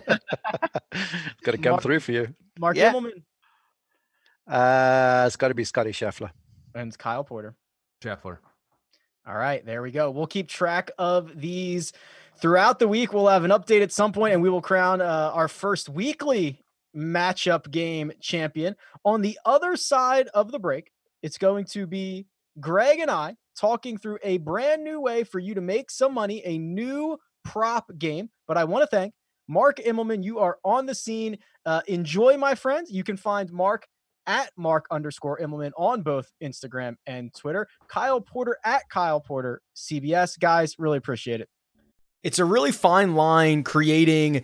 [1.43, 2.35] Got to come Mark- through for you.
[2.59, 2.91] Mark Yeah.
[2.91, 3.23] Immelman
[4.47, 6.31] Uh, it's got to be Scotty Scheffler.
[6.75, 7.55] and Kyle Porter.
[8.03, 8.39] Scheffler.
[9.25, 10.09] All right, there we go.
[10.11, 11.93] We'll keep track of these
[12.39, 13.13] throughout the week.
[13.13, 16.63] We'll have an update at some point, and we will crown uh, our first weekly
[16.95, 18.75] matchup game champion.
[19.05, 20.91] On the other side of the break,
[21.21, 22.27] it's going to be
[22.59, 26.41] Greg and I talking through a brand new way for you to make some money,
[26.45, 28.29] a new prop game.
[28.47, 29.13] But I want to thank
[29.47, 30.23] Mark Immelman.
[30.23, 31.37] You are on the scene.
[31.65, 32.91] Uh, enjoy, my friends.
[32.91, 33.87] You can find Mark
[34.27, 37.67] at Mark underscore Immelman on both Instagram and Twitter.
[37.87, 40.39] Kyle Porter at Kyle Porter CBS.
[40.39, 41.49] Guys, really appreciate it.
[42.23, 44.43] It's a really fine line creating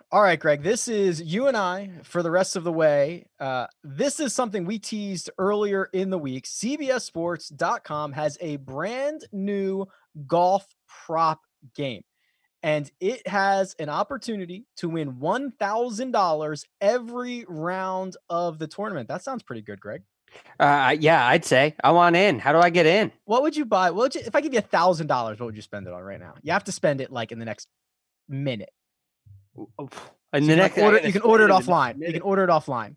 [0.13, 3.27] All right, Greg, this is you and I for the rest of the way.
[3.39, 6.43] Uh, this is something we teased earlier in the week.
[6.43, 9.85] CBSSports.com has a brand new
[10.27, 10.67] golf
[11.05, 11.39] prop
[11.75, 12.03] game,
[12.61, 19.07] and it has an opportunity to win $1,000 every round of the tournament.
[19.07, 20.01] That sounds pretty good, Greg.
[20.59, 22.37] Uh, yeah, I'd say I want in.
[22.37, 23.13] How do I get in?
[23.23, 23.91] What would you buy?
[23.91, 25.39] What would you, if I give you a thousand dollars?
[25.39, 26.33] What would you spend it on right now?
[26.41, 27.69] You have to spend it like in the next
[28.27, 28.71] minute.
[29.57, 32.07] And So the you, next can order, you can order it spend in the offline.
[32.07, 32.95] You can order it offline.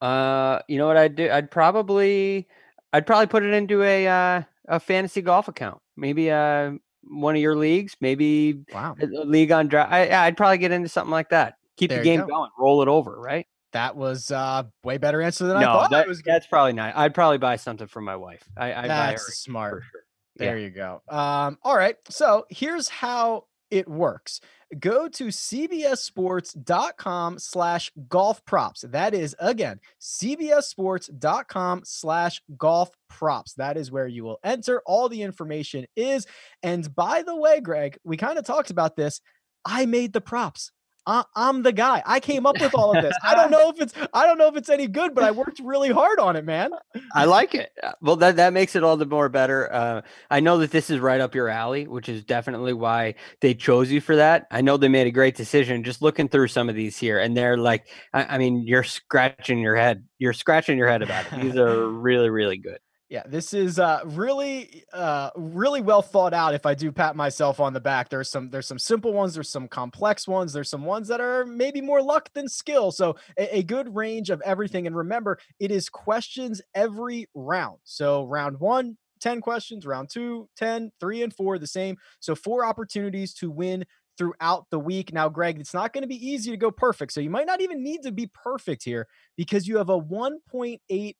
[0.00, 1.30] Uh, you know what I'd do?
[1.30, 2.46] I'd probably,
[2.92, 5.80] I'd probably put it into a uh, a fantasy golf account.
[5.96, 6.72] Maybe uh
[7.04, 7.96] one of your leagues.
[8.00, 8.96] Maybe Wow.
[9.00, 9.90] league on draft.
[9.92, 11.54] I, I'd probably get into something like that.
[11.78, 12.26] Keep There the game go.
[12.26, 12.50] going.
[12.58, 13.18] Roll it over.
[13.18, 13.46] Right?
[13.72, 16.22] That was uh way better answer than I thought that, was.
[16.22, 16.96] that's probably not.
[16.96, 18.42] I'd probably buy something for my wife.
[18.56, 19.82] I, I buy her That's for smart.
[19.90, 20.00] sure.
[20.36, 21.02] There you go.
[21.08, 21.96] Um, all right.
[22.10, 24.40] So here's how it works.
[24.78, 28.82] Go to cbssports.com slash golf props.
[28.82, 33.54] That is again, cbssports.com slash golf props.
[33.54, 34.82] That is where you will enter.
[34.84, 36.26] All the information is.
[36.62, 39.22] And by the way, Greg, we kind of talked about this.
[39.64, 40.70] I made the props.
[41.08, 42.02] I- I'm the guy.
[42.06, 43.14] I came up with all of this.
[43.24, 45.58] I don't know if it's I don't know if it's any good, but I worked
[45.58, 46.70] really hard on it, man.
[47.14, 47.70] I like it.
[47.82, 49.72] Uh, Well, that that makes it all the more better.
[49.72, 53.54] Uh, I know that this is right up your alley, which is definitely why they
[53.54, 54.46] chose you for that.
[54.50, 55.82] I know they made a great decision.
[55.82, 59.60] Just looking through some of these here, and they're like, I, I mean, you're scratching
[59.60, 60.04] your head.
[60.18, 61.40] You're scratching your head about it.
[61.40, 62.78] These are really, really good.
[63.08, 66.52] Yeah, this is uh, really, uh, really well thought out.
[66.54, 69.48] If I do pat myself on the back, there's some, there's some simple ones, there's
[69.48, 72.92] some complex ones, there's some ones that are maybe more luck than skill.
[72.92, 74.86] So a, a good range of everything.
[74.86, 77.78] And remember, it is questions every round.
[77.84, 81.96] So round one, 10 questions, round two, 10, three and four, the same.
[82.20, 83.86] So four opportunities to win
[84.18, 85.14] throughout the week.
[85.14, 87.12] Now, Greg, it's not going to be easy to go perfect.
[87.12, 90.78] So you might not even need to be perfect here because you have a 1.8
[90.90, 91.14] m- w-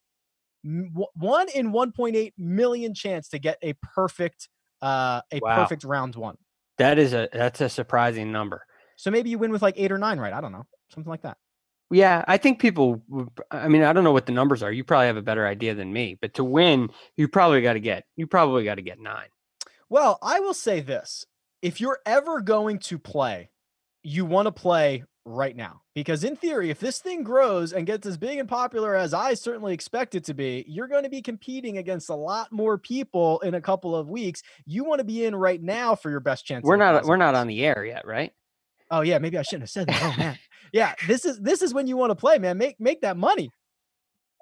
[0.64, 4.48] one in 1.8 million chance to get a perfect
[4.82, 5.56] uh a Wow.
[5.62, 6.36] perfect round one
[6.78, 8.64] That is a that's a surprising number.
[8.96, 11.22] so maybe you win with like eight or nine right i don't know something like
[11.22, 11.36] that
[11.90, 13.00] Yeah, I think people.
[13.50, 14.70] I mean, I don't know what the numbers are.
[14.70, 16.18] You probably have a better idea than me.
[16.20, 18.04] But to win, you probably got to get.
[18.14, 19.28] You probably got to get nine.
[19.88, 21.24] well i will say this
[21.62, 23.50] if you're ever going to play
[24.02, 28.06] you want to play right now because in theory if this thing grows and gets
[28.06, 31.20] as big and popular as i certainly expect it to be you're going to be
[31.20, 35.26] competing against a lot more people in a couple of weeks you want to be
[35.26, 37.04] in right now for your best chance We're not.
[37.04, 38.32] We're not on the air yet, right?
[38.90, 40.02] Oh yeah, maybe I shouldn't have said that.
[40.02, 40.38] Oh man.
[40.72, 42.56] yeah, this is this is when you want to play, man.
[42.56, 43.50] Make make that money.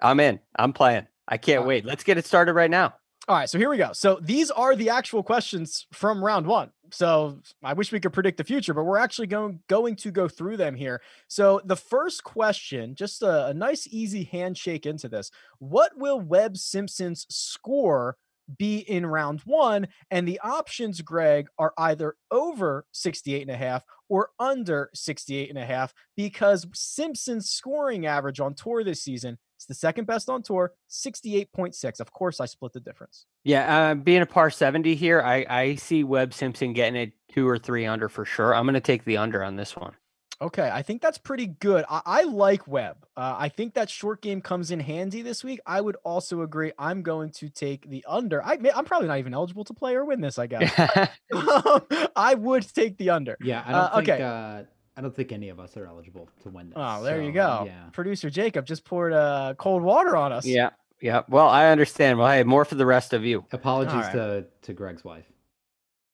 [0.01, 0.39] I'm in.
[0.57, 1.09] I'm playing.
[1.27, 1.85] I can't Uh, wait.
[1.85, 2.95] Let's get it started right now.
[3.29, 3.93] All right, so here we go.
[3.93, 6.71] So these are the actual questions from round 1.
[6.93, 10.29] So I wish we could predict the future, but we're actually going going to go
[10.29, 11.03] through them here.
[11.27, 15.33] So the first question, just a, a nice easy handshake into this.
[15.59, 18.17] What will Webb Simpson's score
[18.59, 19.89] be in round one.
[20.11, 25.59] And the options, Greg, are either over 68 and a half or under 68 and
[25.59, 30.43] a half because Simpson's scoring average on tour this season is the second best on
[30.43, 32.01] tour, 68.6.
[32.01, 33.27] Of course, I split the difference.
[33.45, 37.49] Yeah, uh, being a par 70 here, I, I see Webb Simpson getting it two
[37.49, 38.55] or three under for sure.
[38.55, 39.95] I'm going to take the under on this one.
[40.41, 41.85] Okay, I think that's pretty good.
[41.89, 43.07] I, I like Webb.
[43.17, 45.61] Uh, I think that short game comes in handy this week.
[45.67, 46.73] I would also agree.
[46.79, 48.45] I'm going to take the under.
[48.45, 50.39] I, I'm probably not even eligible to play or win this.
[50.39, 50.73] I guess
[52.17, 53.39] I would take the under.
[53.41, 54.09] Yeah, I don't uh, think.
[54.09, 54.23] Okay.
[54.23, 54.63] Uh,
[54.99, 56.75] I don't think any of us are eligible to win this.
[56.77, 57.65] Oh, there so, you go.
[57.67, 57.89] Yeah.
[57.93, 60.47] Producer Jacob just poured uh, cold water on us.
[60.47, 60.71] Yeah,
[61.01, 61.23] yeah.
[61.29, 62.19] Well, I understand.
[62.19, 63.45] Well, hey, more for the rest of you.
[63.53, 64.13] Apologies right.
[64.13, 65.25] to to Greg's wife.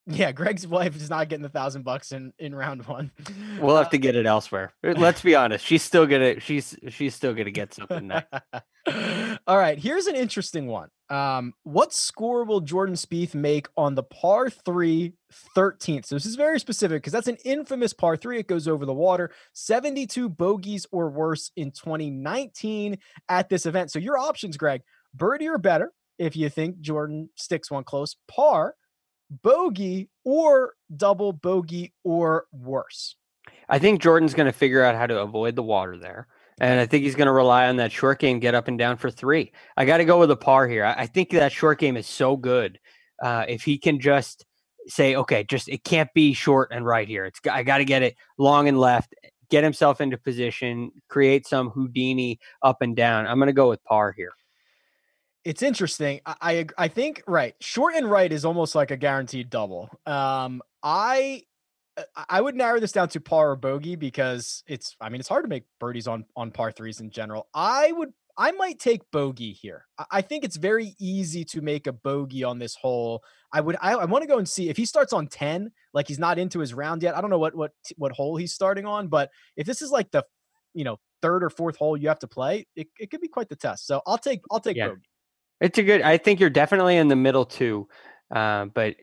[0.06, 3.12] Yeah, Greg's wife is not getting the thousand bucks in in round one.
[3.60, 4.72] We'll have to uh, get it elsewhere.
[4.82, 5.64] Let's be honest.
[5.64, 8.10] She's still gonna she's she's still gonna get something.
[9.46, 10.88] All right, here's an interesting one.
[11.08, 15.14] Um, what score will Jordan Spieth make on the par three
[15.56, 16.06] 13th?
[16.06, 18.38] So this is very specific because that's an infamous par three.
[18.38, 19.30] It goes over the water.
[19.52, 22.98] 72 bogeys or worse in 2019
[23.28, 23.90] at this event.
[23.92, 24.82] So your options, Greg,
[25.14, 28.74] birdie or better if you think Jordan sticks one close, par
[29.42, 33.16] bogey or double bogey or worse.
[33.68, 36.26] I think Jordan's going to figure out how to avoid the water there.
[36.60, 38.98] And I think he's going to rely on that short game, get up and down
[38.98, 39.52] for three.
[39.76, 40.84] I got to go with a par here.
[40.84, 42.78] I, think that short game is so good.
[43.22, 44.44] Uh, if he can just
[44.86, 47.24] say, okay, just it can't be short and right here.
[47.24, 49.14] It's I got to get it long and left,
[49.48, 53.26] get himself into position, create some Houdini up and down.
[53.26, 54.32] I'm going to go with par here
[55.44, 56.20] it's interesting.
[56.24, 59.88] I, I, I think right, short and right is almost like a guaranteed double.
[60.06, 61.42] Um, I
[61.96, 65.28] uh, I would narrow this down to par or bogey because it's I mean it's
[65.28, 67.48] hard to make birdies on on par threes in general.
[67.54, 69.86] I would I might take bogey here.
[70.10, 73.22] I think it's very easy to make a bogey on this hole.
[73.52, 76.08] I would I, I want to go and see if he starts on 10, like
[76.08, 77.16] he's not into his round yet.
[77.16, 80.10] I don't know what what what hole he's starting on, but if this is like
[80.12, 80.24] the
[80.72, 83.48] you know third or fourth hole you have to play, it, it could be quite
[83.48, 83.86] the test.
[83.86, 84.88] So I'll take I'll take yeah.
[84.88, 85.02] bogey.
[85.62, 86.02] It's a good.
[86.02, 87.88] I think you're definitely in the middle too,
[88.34, 88.96] uh, but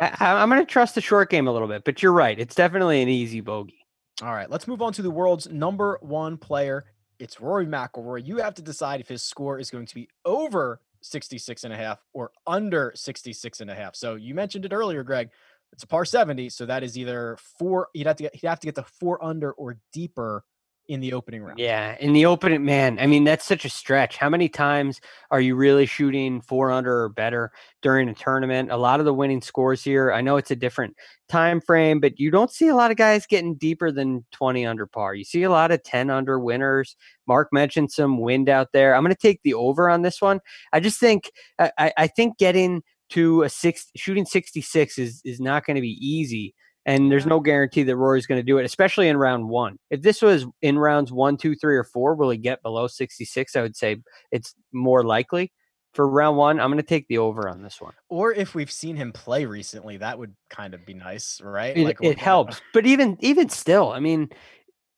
[0.00, 1.84] I, I'm going to trust the short game a little bit.
[1.84, 2.38] But you're right.
[2.38, 3.84] It's definitely an easy bogey.
[4.22, 6.84] All right, let's move on to the world's number one player.
[7.18, 8.24] It's Rory McIlroy.
[8.24, 11.76] You have to decide if his score is going to be over 66 and a
[11.76, 13.96] half or under 66 and a half.
[13.96, 15.30] So you mentioned it earlier, Greg.
[15.72, 17.88] It's a par 70, so that is either four.
[17.92, 20.44] He'd have to get he'd have to get the four under or deeper
[20.88, 21.58] in the opening round.
[21.58, 22.98] Yeah, in the opening, man.
[22.98, 24.16] I mean, that's such a stretch.
[24.16, 28.70] How many times are you really shooting four under or better during a tournament?
[28.70, 30.12] A lot of the winning scores here.
[30.12, 30.96] I know it's a different
[31.28, 34.86] time frame, but you don't see a lot of guys getting deeper than 20 under
[34.86, 35.14] par.
[35.14, 36.96] You see a lot of 10 under winners.
[37.26, 38.94] Mark mentioned some wind out there.
[38.94, 40.40] I'm going to take the over on this one.
[40.72, 45.64] I just think I, I think getting to a six shooting 66 is is not
[45.64, 46.54] going to be easy
[46.88, 49.78] and there's no guarantee that Rory's going to do it, especially in round one.
[49.90, 53.56] If this was in rounds one, two, three, or four, will he get below 66?
[53.56, 53.98] I would say
[54.32, 55.52] it's more likely.
[55.92, 57.92] For round one, I'm going to take the over on this one.
[58.08, 61.76] Or if we've seen him play recently, that would kind of be nice, right?
[61.76, 62.62] It, like, it helps.
[62.72, 64.30] But even even still, I mean,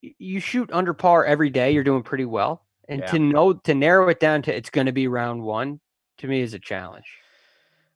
[0.01, 2.65] you shoot under par every day, you're doing pretty well.
[2.89, 3.07] And yeah.
[3.07, 5.81] to know to narrow it down to it's going to be round one,
[6.19, 7.07] to me is a challenge.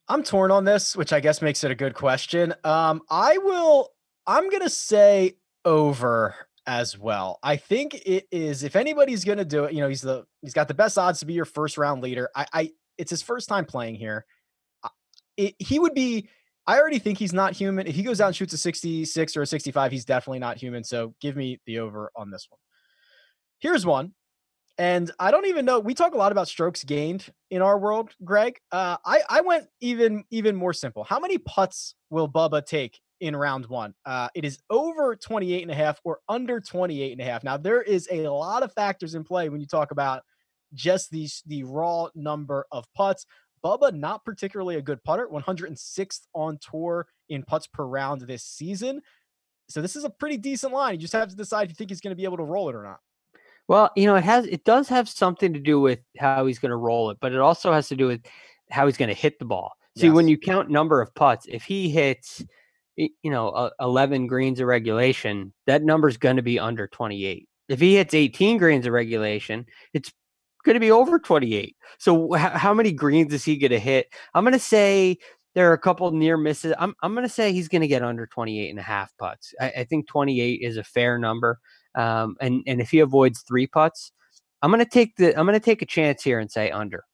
[0.09, 2.55] I'm torn on this, which I guess makes it a good question.
[2.64, 3.90] Um, I will.
[4.26, 6.34] I'm gonna say over
[6.66, 7.38] as well.
[7.42, 8.62] I think it is.
[8.62, 11.26] If anybody's gonna do it, you know, he's the he's got the best odds to
[11.26, 12.28] be your first round leader.
[12.34, 14.26] I, I it's his first time playing here.
[15.36, 16.28] It, he would be.
[16.66, 17.86] I already think he's not human.
[17.86, 20.82] If he goes out and shoots a 66 or a 65, he's definitely not human.
[20.82, 22.59] So give me the over on this one.
[23.59, 24.14] Here's one
[24.78, 25.78] and I don't even know.
[25.78, 28.58] We talk a lot about strokes gained in our world, Greg.
[28.72, 31.04] Uh, I I went even even more simple.
[31.04, 33.94] How many putts will Bubba take in round one?
[34.04, 37.44] Uh, it is over 28 and a half or under 28 and a half.
[37.44, 40.22] Now there is a lot of factors in play when you talk about
[40.72, 43.26] just the the raw number of putts.
[43.64, 49.00] Bubba not particularly a good putter, 106th on tour in putts per round this season.
[49.68, 50.94] So this is a pretty decent line.
[50.94, 52.68] You just have to decide if you think he's going to be able to roll
[52.68, 52.98] it or not.
[53.68, 56.70] Well, you know, it has it does have something to do with how he's going
[56.70, 58.20] to roll it, but it also has to do with
[58.70, 59.72] how he's going to hit the ball.
[59.96, 60.14] See, yes.
[60.14, 62.44] when you count number of putts, if he hits,
[62.96, 67.48] you know, uh, 11 greens of regulation, that number is going to be under 28.
[67.68, 70.12] If he hits 18 greens of regulation, it's
[70.64, 71.76] going to be over 28.
[71.98, 74.12] So, how many greens is he going to hit?
[74.34, 75.18] I'm going to say
[75.54, 76.74] there are a couple near misses.
[76.78, 79.54] I'm, I'm going to say he's going to get under 28 and a half putts.
[79.60, 81.60] I, I think 28 is a fair number.
[81.95, 84.12] Um, and and if he avoids three putts,
[84.62, 87.05] I'm gonna take the I'm gonna take a chance here and say under.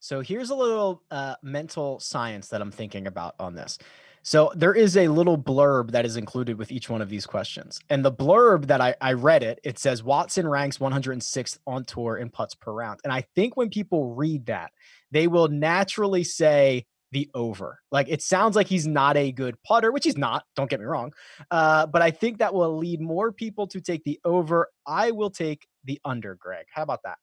[0.00, 3.78] So here's a little uh, mental science that I'm thinking about on this.
[4.22, 7.80] So there is a little blurb that is included with each one of these questions.
[7.88, 12.18] And the blurb that I, I read it, it says Watson ranks 106th on tour
[12.18, 13.00] in putts per round.
[13.04, 14.72] And I think when people read that,
[15.10, 17.80] they will naturally say the over.
[17.90, 20.44] Like it sounds like he's not a good putter, which he's not.
[20.56, 21.12] Don't get me wrong.
[21.50, 24.68] Uh, but I think that will lead more people to take the over.
[24.86, 26.66] I will take the under, Greg.
[26.72, 27.18] How about that?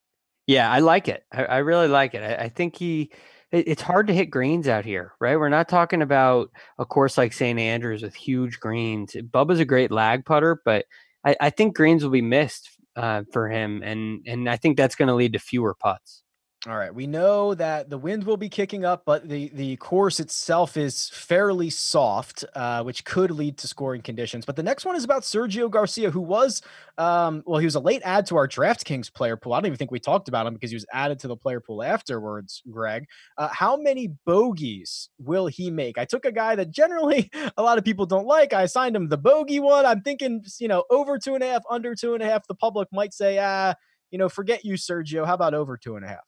[0.45, 1.23] Yeah, I like it.
[1.31, 2.23] I, I really like it.
[2.23, 3.11] I, I think he
[3.51, 5.39] it's hard to hit greens out here, right?
[5.39, 7.57] We're not talking about a course like St.
[7.57, 9.13] Andrews with huge greens.
[9.13, 10.85] Bubba's a great lag putter, but
[11.23, 14.95] I, I think greens will be missed uh, for him, and and I think that's
[14.95, 16.23] going to lead to fewer putts.
[16.65, 16.93] All right.
[16.93, 21.07] We know that the wind will be kicking up, but the, the course itself is
[21.09, 24.43] fairly soft, uh, which could lead to scoring conditions.
[24.43, 26.63] But the next one is about Sergio Garcia, who was,
[26.97, 29.53] um, well, he was a late add to our DraftKings player pool.
[29.53, 31.61] I don't even think we talked about him because he was added to the player
[31.61, 33.05] pool afterwards, Greg.
[33.37, 35.99] Uh, how many bogeys will he make?
[35.99, 38.51] I took a guy that generally a lot of people don't like.
[38.51, 39.85] I assigned him the bogey one.
[39.85, 42.47] I'm thinking, you know, over two and a half, under two and a half.
[42.47, 43.75] The public might say, ah,
[44.09, 45.23] you know, forget you, Sergio.
[45.23, 46.25] How about over two and a half?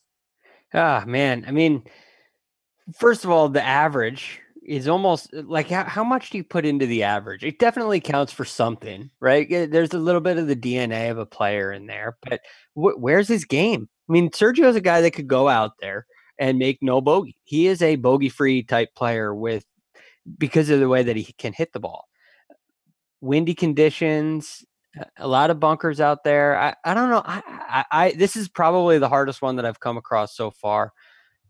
[0.73, 1.45] Ah, man.
[1.47, 1.83] I mean,
[2.95, 6.65] first of all, the average is almost uh, like how, how much do you put
[6.65, 7.43] into the average?
[7.43, 9.47] It definitely counts for something, right?
[9.49, 12.41] There's a little bit of the DNA of a player in there, but
[12.73, 13.89] wh- where's his game?
[14.09, 16.05] I mean, Sergio is a guy that could go out there
[16.39, 17.37] and make no bogey.
[17.43, 19.65] He is a bogey free type player with
[20.37, 22.05] because of the way that he can hit the ball.
[23.21, 24.63] Windy conditions,
[25.17, 26.57] a lot of bunkers out there.
[26.57, 27.21] I, I don't know.
[27.25, 30.93] I, I, I this is probably the hardest one that I've come across so far.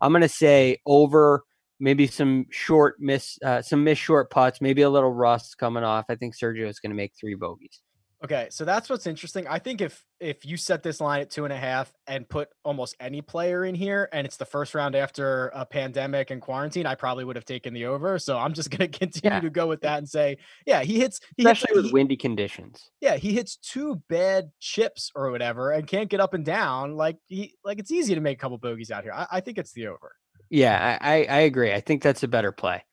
[0.01, 1.43] I'm gonna say over
[1.79, 6.05] maybe some short miss, uh, some miss short putts, maybe a little rust coming off.
[6.09, 7.81] I think Sergio is gonna make three bogeys.
[8.21, 9.47] Okay, so that's what's interesting.
[9.47, 12.49] I think if if you set this line at two and a half and put
[12.65, 16.85] almost any player in here, and it's the first round after a pandemic and quarantine,
[16.85, 18.19] I probably would have taken the over.
[18.19, 19.39] So I'm just going to continue yeah.
[19.39, 22.17] to go with that and say, yeah, he hits, he especially hits, with he, windy
[22.17, 22.89] conditions.
[22.99, 26.97] Yeah, he hits two bad chips or whatever, and can't get up and down.
[26.97, 29.13] Like he, like it's easy to make a couple bogeys out here.
[29.13, 30.13] I, I think it's the over.
[30.49, 31.71] Yeah, I, I agree.
[31.71, 32.83] I think that's a better play.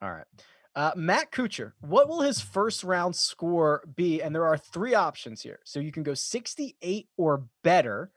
[0.00, 0.26] All right.
[0.78, 4.22] Uh, Matt Kuchar, what will his first round score be?
[4.22, 5.58] And there are three options here.
[5.64, 8.12] So you can go 68 or better,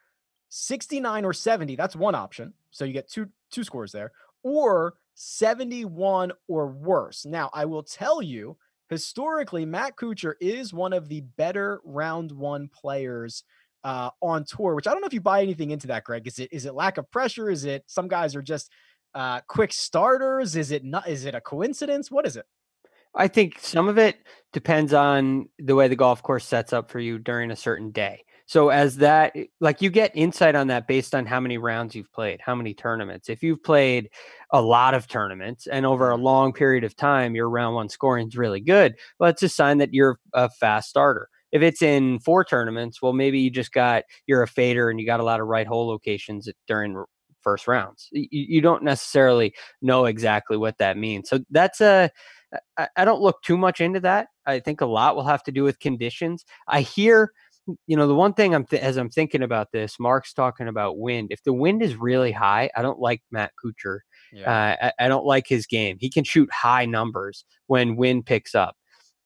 [0.49, 1.76] 69 or 70.
[1.76, 2.53] That's one option.
[2.70, 4.12] So you get two two scores there,
[4.43, 7.26] or 71 or worse.
[7.26, 8.57] Now, I will tell you,
[8.91, 13.43] historically, Matt Kuchar is one of the better round one players
[13.84, 16.28] uh, on tour, which I don't know if you buy anything into that, Greg.
[16.28, 17.49] Is it is it lack of pressure?
[17.49, 18.72] Is it some guys are just
[19.14, 20.55] uh, quick starters?
[20.55, 21.07] Is it not?
[21.07, 22.12] Is it a coincidence?
[22.12, 22.45] What is it?
[23.16, 24.18] I think some of it
[24.53, 28.24] depends on the way the golf course sets up for you during a certain day.
[28.45, 31.95] So as that eh, like you get insight on that based on how many rounds
[31.95, 33.30] you've played, how many tournaments.
[33.30, 34.09] If you've played
[34.51, 38.28] a lot of tournaments and over a long period of time your round 1 scoring
[38.28, 41.30] is really good, well it's a sign that you're a fast starter.
[41.51, 45.05] If it's in four tournaments, well maybe you just got you're a fader and you
[45.05, 47.03] got a lot of right hole locations during
[47.44, 48.10] first rounds.
[48.12, 51.30] You, you don't necessarily know exactly what that means.
[51.30, 52.12] So that's a
[52.78, 54.28] I, I don't look too much into that.
[54.46, 56.46] I think a lot will have to do with conditions.
[56.68, 57.32] I hear
[57.86, 60.98] you know the one thing i'm th- as i'm thinking about this mark's talking about
[60.98, 64.00] wind if the wind is really high i don't like matt kuchar
[64.34, 64.76] yeah.
[64.82, 68.56] uh, I, I, don't like his game he can shoot high numbers when wind picks
[68.56, 68.76] up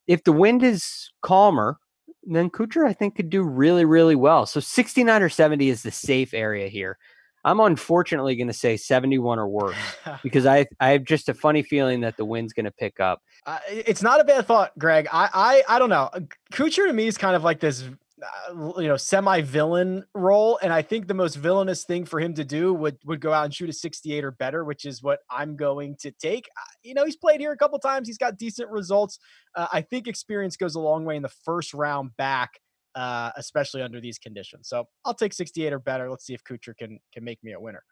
[0.07, 1.77] if the wind is calmer
[2.23, 5.91] then kuchar i think could do really really well so 69 or 70 is the
[5.91, 6.97] safe area here
[7.45, 9.75] I'm unfortunately going to say 71 or worse
[10.23, 13.21] because I I have just a funny feeling that the wind's going to pick up.
[13.45, 15.07] Uh, it's not a bad thought, Greg.
[15.13, 16.09] I I I don't know.
[16.51, 17.85] Kuchar to me is kind of like this
[18.23, 22.33] uh, you know semi villain role and i think the most villainous thing for him
[22.33, 25.19] to do would would go out and shoot a 68 or better which is what
[25.29, 28.37] i'm going to take uh, you know he's played here a couple times he's got
[28.37, 29.19] decent results
[29.55, 32.61] uh, i think experience goes a long way in the first round back
[32.95, 34.69] uh, especially under these conditions.
[34.69, 36.09] So I'll take 68 or better.
[36.09, 37.83] Let's see if Kuchar can can make me a winner.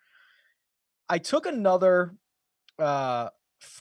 [1.09, 2.15] I took another
[2.79, 3.29] uh,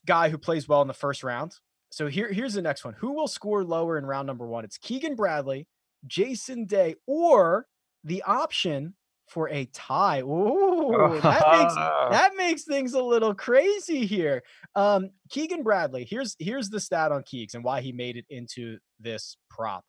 [0.06, 1.54] guy who plays well in the first round.
[1.90, 2.94] So here, here's the next one.
[2.94, 4.64] Who will score lower in round number one?
[4.64, 5.68] It's Keegan Bradley,
[6.06, 7.66] Jason Day, or
[8.02, 8.94] the option
[9.28, 10.20] for a tie.
[10.20, 11.74] Ooh, that makes
[12.10, 14.42] that makes things a little crazy here.
[14.74, 16.04] Um, Keegan Bradley.
[16.04, 19.84] Here's here's the stat on Keegs and why he made it into this prop.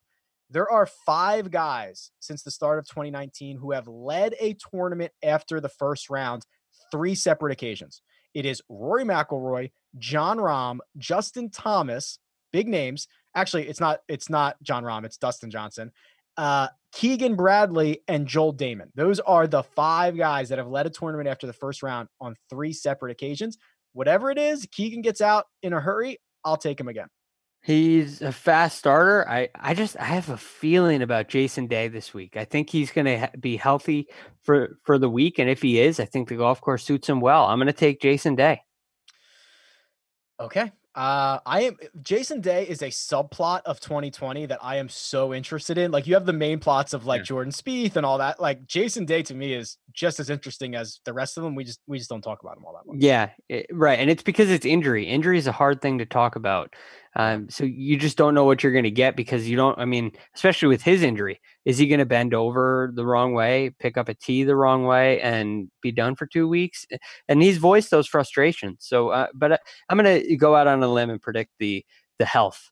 [0.54, 5.60] There are five guys since the start of 2019 who have led a tournament after
[5.60, 6.46] the first round,
[6.92, 8.02] three separate occasions.
[8.34, 12.20] It is Rory McIlroy, Jon Rahm, Justin Thomas,
[12.52, 13.08] big names.
[13.34, 15.90] Actually, it's not it's not Jon Rahm, it's Dustin Johnson,
[16.36, 18.90] uh, Keegan Bradley and Joel Dahmen.
[18.94, 22.36] Those are the five guys that have led a tournament after the first round on
[22.48, 23.58] three separate occasions.
[23.92, 26.18] Whatever it is, Keegan gets out in a hurry.
[26.44, 27.08] I'll take him again.
[27.64, 29.26] He's a fast starter.
[29.26, 32.36] I, I just I have a feeling about Jason Day this week.
[32.36, 34.06] I think he's going to ha- be healthy
[34.42, 37.20] for for the week, and if he is, I think the golf course suits him
[37.20, 37.46] well.
[37.46, 38.60] I'm going to take Jason Day.
[40.38, 45.32] Okay, uh, I am Jason Day is a subplot of 2020 that I am so
[45.32, 45.90] interested in.
[45.90, 47.24] Like you have the main plots of like Yeah.
[47.24, 48.40] Jordan Spieth and all that.
[48.40, 51.54] Like Jason Day to me is just as interesting as the rest of them.
[51.54, 53.00] We just we just don't talk about them all that much.
[53.00, 53.98] Yeah, it- right.
[53.98, 55.06] And it's because it's injury.
[55.06, 56.74] Injury is a hard thing to talk about.
[57.16, 59.78] Um, so you just don't know what you're going to get because you don't.
[59.78, 63.70] I mean, especially with his injury, is he going to bend over the wrong way,
[63.78, 66.86] pick up a tee the wrong way, and be done for two weeks?
[67.28, 68.78] And he's voiced those frustrations.
[68.80, 69.58] So, uh, but uh,
[69.88, 71.84] I'm going to go out on a limb and predict the
[72.18, 72.70] the health.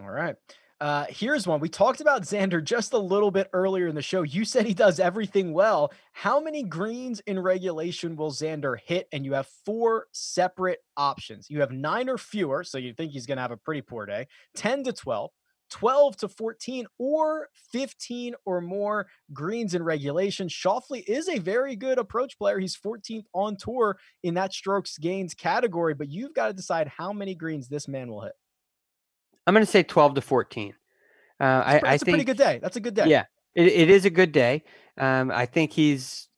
[0.00, 0.36] All right.
[0.82, 1.60] Uh, here's one.
[1.60, 4.22] We talked about Xander just a little bit earlier in the show.
[4.22, 5.92] You said he does everything well.
[6.10, 9.06] How many greens in regulation will Xander hit?
[9.12, 11.48] And you have four separate options.
[11.48, 14.06] You have nine or fewer, so you think he's going to have a pretty poor
[14.06, 14.26] day.
[14.56, 15.30] 10 to 12,
[15.70, 20.48] 12 to 14, or 15 or more greens in regulation.
[20.48, 22.58] Schauffele is a very good approach player.
[22.58, 27.12] He's 14th on tour in that strokes gains category, but you've got to decide how
[27.12, 28.32] many greens this man will hit.
[29.46, 30.74] I'm going to say 12 to 14.
[31.40, 32.60] Uh, I, That's I a pretty good day.
[32.62, 33.08] That's a good day.
[33.08, 33.24] Yeah,
[33.54, 34.62] it, it is a good day.
[34.98, 36.28] Um, I think he's,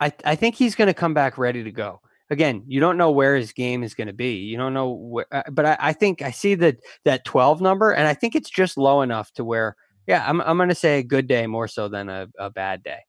[0.00, 2.00] I I think he's going to come back ready to go.
[2.30, 4.36] Again, you don't know where his game is going to be.
[4.36, 7.92] You don't know where, uh, but I, I think I see that that twelve number,
[7.92, 9.76] and I think it's just low enough to where,
[10.06, 12.82] yeah, I'm I'm going to say a good day more so than a, a bad
[12.82, 13.00] day.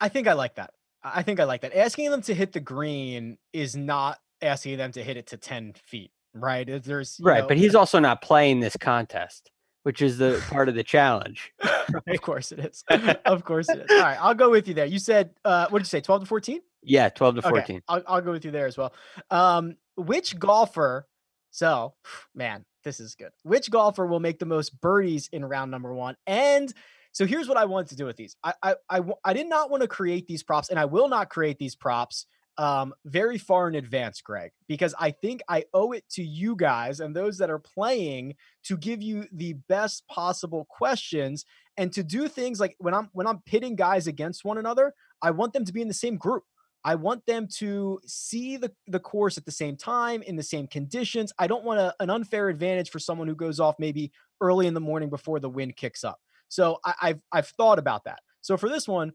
[0.00, 0.70] I- think I like that.
[1.02, 1.76] I I think I like that.
[1.76, 5.74] Asking them to hit the green is not asking them to hit it to 10
[5.84, 6.68] feet, right?
[6.68, 9.50] If There's Right, know- but he's also not playing this contest,
[9.82, 11.52] which is the part of the challenge.
[12.06, 12.84] of course it is.
[13.24, 13.90] of course it is.
[13.90, 14.86] All right, I'll go with you there.
[14.86, 16.00] You said uh what did you say?
[16.00, 16.60] 12 to 14?
[16.82, 17.82] Yeah, twelve to Okay, fourteen.
[17.88, 18.94] I'll, I'll go with you there as well.
[19.30, 21.06] Um, which golfer?
[21.50, 21.94] So,
[22.34, 23.30] man, this is good.
[23.42, 26.16] Which golfer will make the most birdies in round number one?
[26.26, 26.72] And
[27.12, 28.36] so here's what I wanted to do with these.
[28.44, 31.30] I I I, I did not want to create these props, and I will not
[31.30, 32.26] create these props
[32.58, 37.00] um very far in advance greg because i think i owe it to you guys
[37.00, 38.34] and those that are playing
[38.64, 41.44] to give you the best possible questions
[41.76, 44.92] and to do things like when i'm when i'm pitting guys against one another
[45.22, 46.44] i want them to be in the same group
[46.84, 50.66] I want them to see the, the course at the same time in the same
[50.66, 51.32] conditions.
[51.38, 54.74] I don't want a, an unfair advantage for someone who goes off maybe early in
[54.74, 56.18] the morning before the wind kicks up.
[56.48, 58.20] So I, I've I've thought about that.
[58.40, 59.12] So for this one,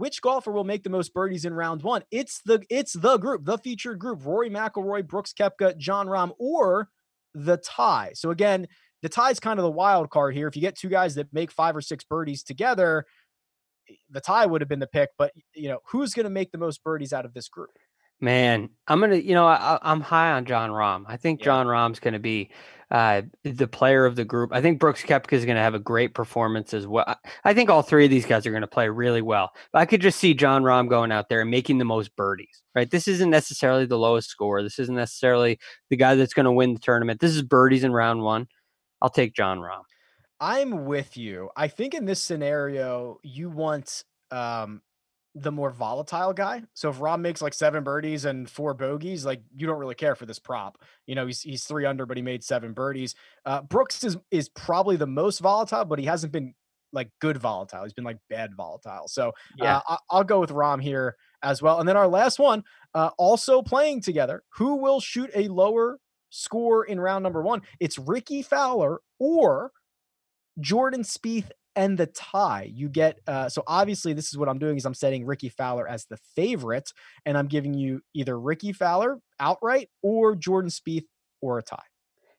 [0.00, 2.02] which golfer will make the most birdies in round one?
[2.10, 6.88] It's the it's the group, the featured group: Rory McIlroy, Brooks Koepka, Jon Rahm, or
[7.34, 8.12] the tie.
[8.14, 8.66] So again,
[9.02, 10.48] the tie is kind of the wild card here.
[10.48, 13.04] If you get two guys that make five or six birdies together,
[14.10, 15.10] the tie would have been the pick.
[15.18, 17.70] But you know, who's going to make the most birdies out of this group?
[18.22, 21.04] Man, I'm gonna, you know, I, I'm high on Jon Rahm.
[21.06, 21.46] I think Yeah.
[21.46, 22.50] Jon Rahm's gonna be
[22.90, 24.50] uh, the player of the group.
[24.52, 27.04] I think Brooks Koepka is gonna have a great performance as well.
[27.44, 29.50] I- think all three of these guys are gonna play really well.
[29.72, 32.62] But I could just see Jon Rahm going out there and making the most birdies.
[32.74, 32.90] Right?
[32.90, 34.62] This isn't necessarily the lowest score.
[34.62, 35.58] This isn't necessarily
[35.90, 37.20] the guy that's gonna win the tournament.
[37.20, 38.48] This is birdies in round one.
[39.02, 39.82] I'll take Jon Rahm.
[40.40, 41.50] I'm with you.
[41.56, 44.82] I think in this scenario, you want um
[45.34, 46.62] the more volatile guy.
[46.74, 50.14] So if Rahm makes like seven birdies and four bogeys, like you don't really care
[50.16, 50.82] for this prop.
[51.06, 53.14] You know, he's he's three under, but he made seven birdies.
[53.44, 56.54] Uh Brooks is is probably the most volatile, but he hasn't been
[56.92, 57.84] like good volatile.
[57.84, 59.06] He's been like bad volatile.
[59.06, 59.76] So Yeah.
[59.76, 61.78] uh, I- I'll go with Rahm here as well.
[61.78, 62.64] And then our last one,
[62.94, 66.00] uh, also playing together, who will shoot a lower
[66.30, 67.62] score in round number one?
[67.78, 69.70] It's Rickie Fowler or
[70.58, 72.70] Jordan Spieth and the tie.
[72.72, 75.88] You get uh, so obviously this is what I'm doing is I'm setting Rickie Fowler
[75.88, 76.92] as the favorite,
[77.24, 81.06] and I'm giving you either Rickie Fowler outright or Jordan Spieth
[81.40, 81.82] or a tie.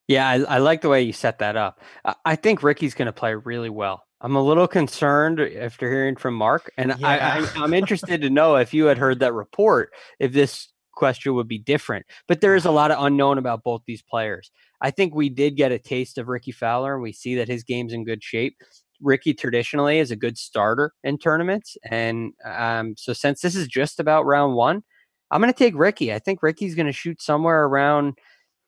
[0.08, 1.80] Yeah, I, I like the way you set that up.
[2.04, 4.04] I, I think Rickie's going to play really well.
[4.20, 7.08] I'm a little concerned after hearing from Mark, and Yeah.
[7.08, 11.34] I, I, I'm interested to know if you had heard that report, if this question
[11.34, 12.06] would be different.
[12.28, 14.52] But there is a lot of unknown about both these players.
[14.80, 17.64] I think we did get a taste of Rickie Fowler, and we see that his
[17.64, 18.58] game's in good shape.
[19.02, 24.00] Rickie traditionally is a good starter in tournaments, and um, so since this is just
[24.00, 24.84] about round one,
[25.32, 26.14] I'm going to take Rickie.
[26.14, 28.18] I think Rickie's going to shoot somewhere around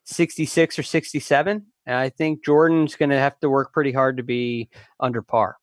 [0.05, 1.65] 66 or 67.
[1.85, 4.69] And I think Jordan's going to have to work pretty hard to be
[4.99, 5.57] under par.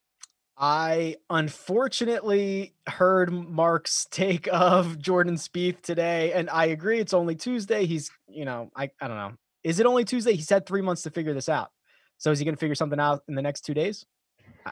[0.59, 7.01] I unfortunately heard Mark's take of Jordan Spieth today, and I agree.
[7.01, 7.87] It's only Tuesday.
[7.87, 9.33] He's, you know, I, I don't know.
[9.65, 10.35] Is it only Tuesday?
[10.35, 11.71] He's had three months to figure this out.
[12.19, 14.05] So is he going to figure something out in the next two days?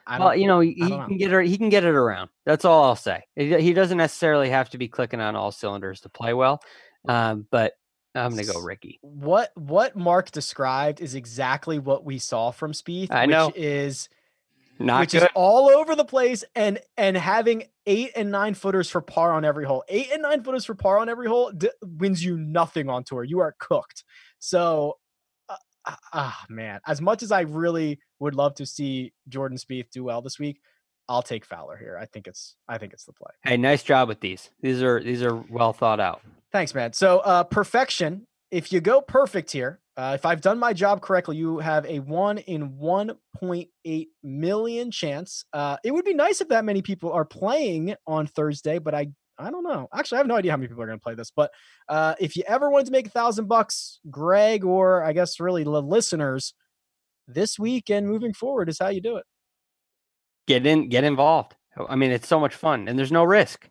[0.07, 1.07] I, Well, you know, he, he know.
[1.07, 1.47] can get it.
[1.47, 2.31] He can get it around.
[2.45, 3.25] That's all I'll say.
[3.37, 6.61] He, doesn't necessarily have to be clicking on all cylinders to play well.
[7.09, 7.73] Um, but
[8.15, 8.99] I'm gonna go Rickie.
[9.03, 13.53] what what Mark described is exactly what we saw from Spieth, I which know.
[13.55, 14.09] is
[14.79, 15.23] Not which good.
[15.25, 19.45] is all over the place and and having eight and nine footers for par on
[19.45, 19.85] every hole.
[19.89, 23.23] Eight and nine footers for par on every hole d- wins you nothing on tour.
[23.25, 24.05] You are cooked.
[24.41, 24.99] So,
[26.13, 30.23] ah man, as much as I really would love to see Jordan Spieth do well
[30.23, 30.61] this week,
[31.09, 31.99] I'll take Fowler here.
[32.01, 33.31] I think it's I think it's the play.
[33.45, 34.51] hey, nice job with these.
[34.61, 36.21] These are these are well thought out.
[36.53, 36.93] Thanks, man.
[36.93, 38.27] So, uh, perfection.
[38.51, 41.99] If you go perfect here, uh, if I've done my job correctly, you have a
[41.99, 45.45] one in 1.8 million chance.
[45.53, 49.09] Uh, it would be nice if that many people are playing on Thursday, but I
[49.39, 49.89] I don't know.
[49.95, 51.31] Actually, I have no idea how many people are going to play this.
[51.35, 51.51] But
[51.89, 55.65] uh, if you ever wanted to make a thousand bucks, Greg, or I guess really
[55.65, 56.55] the listeners,
[57.29, 59.25] this week and moving forward is how you do it.
[60.47, 61.55] Get in, get involved.
[61.89, 63.69] I mean, it's so much fun, and there's no risk.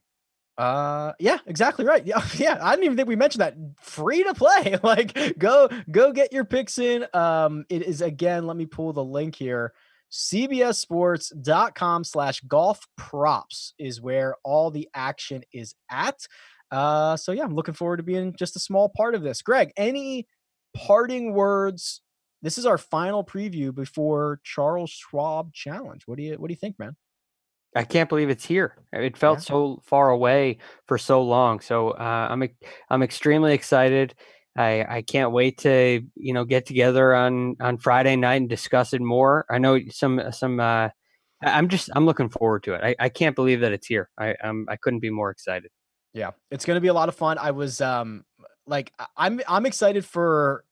[0.57, 2.05] Uh, yeah, exactly right.
[2.05, 2.57] Yeah, yeah.
[2.61, 3.55] I didn't even think we mentioned that.
[3.81, 4.77] Free to play.
[4.83, 7.05] Like, go go get your picks in.
[7.13, 8.47] Um, it is again.
[8.47, 9.73] Let me pull the link here.
[10.11, 16.25] CBSSports.com slash golf props is where all the action is at.
[16.71, 19.41] Uh, so yeah, I'm looking forward to being just a small part of this.
[19.41, 20.27] Greg, any
[20.75, 22.01] parting words?
[22.41, 26.03] This is our final preview before Charles Schwab Challenge.
[26.05, 26.95] What do you what do you think, man?
[27.75, 28.75] I can't believe it's here.
[28.93, 29.43] It felt Yeah.
[29.43, 31.59] so far away for so long.
[31.59, 32.47] So uh, I'm
[32.89, 34.13] I'm extremely excited.
[34.57, 38.93] I I can't wait to you know get together on on Friday night and discuss
[38.93, 39.45] it more.
[39.49, 40.59] I know some some.
[40.59, 40.89] Uh,
[41.41, 42.81] I'm just I'm looking forward to it.
[42.83, 44.09] I, I can't believe that it's here.
[44.17, 45.71] I I couldn't be more excited.
[46.13, 47.37] Yeah, it's going to be a lot of fun.
[47.37, 48.25] I was um
[48.65, 50.63] like I'm I'm excited for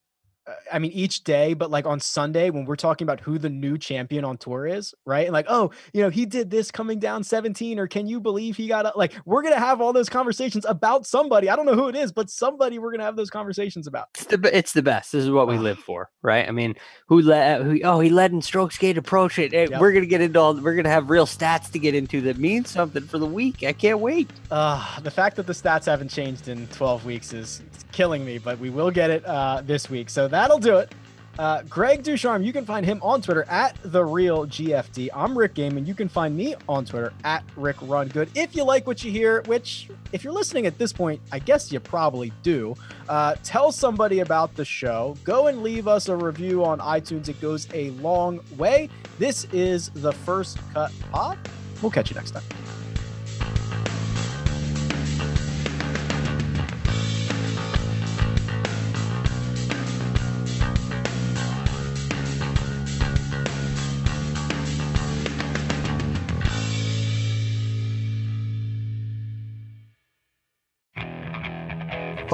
[0.71, 3.77] I mean each day, but like on Sunday when we're talking about who the new
[3.77, 5.25] champion on tour is, right?
[5.25, 8.55] And like, oh, you know, he did this coming down 17 or can you believe
[8.55, 11.49] he got a, like we're going to have all those conversations about somebody.
[11.49, 14.09] I don't know who it is, but somebody we're going to have those conversations about.
[14.15, 15.11] It's the it's the best.
[15.11, 16.47] This is what we live for, right?
[16.47, 16.75] I mean,
[17.07, 17.63] who led?
[17.63, 19.39] Who, oh, he led in strokes gained approach.
[19.39, 19.51] It.
[19.51, 19.79] Yep.
[19.79, 20.53] We're gonna get into all.
[20.53, 23.63] We're gonna have real stats to get into that means something for the week.
[23.63, 24.29] I can't wait.
[24.51, 28.59] Uh, the fact that the stats haven't changed in 12 weeks is killing me, but
[28.59, 30.09] we will get it uh, this week.
[30.09, 30.93] So that'll do it.
[31.37, 35.09] Uh, Greg Ducharme, you can find him on Twitter at the real GFD.
[35.13, 35.85] I'm Rick Gehman.
[35.85, 38.29] You can find me on Twitter at Rick Run Good.
[38.35, 41.73] If you like what you hear, which if you're listening at this point, I guess
[41.73, 42.73] you probably do,
[43.09, 45.17] uh, tell somebody about the show.
[45.25, 47.27] Go and leave us a review on iTunes.
[47.27, 48.89] It goes a long way.
[49.19, 51.37] This is the first cut pod.
[51.81, 52.43] We'll catch you next time.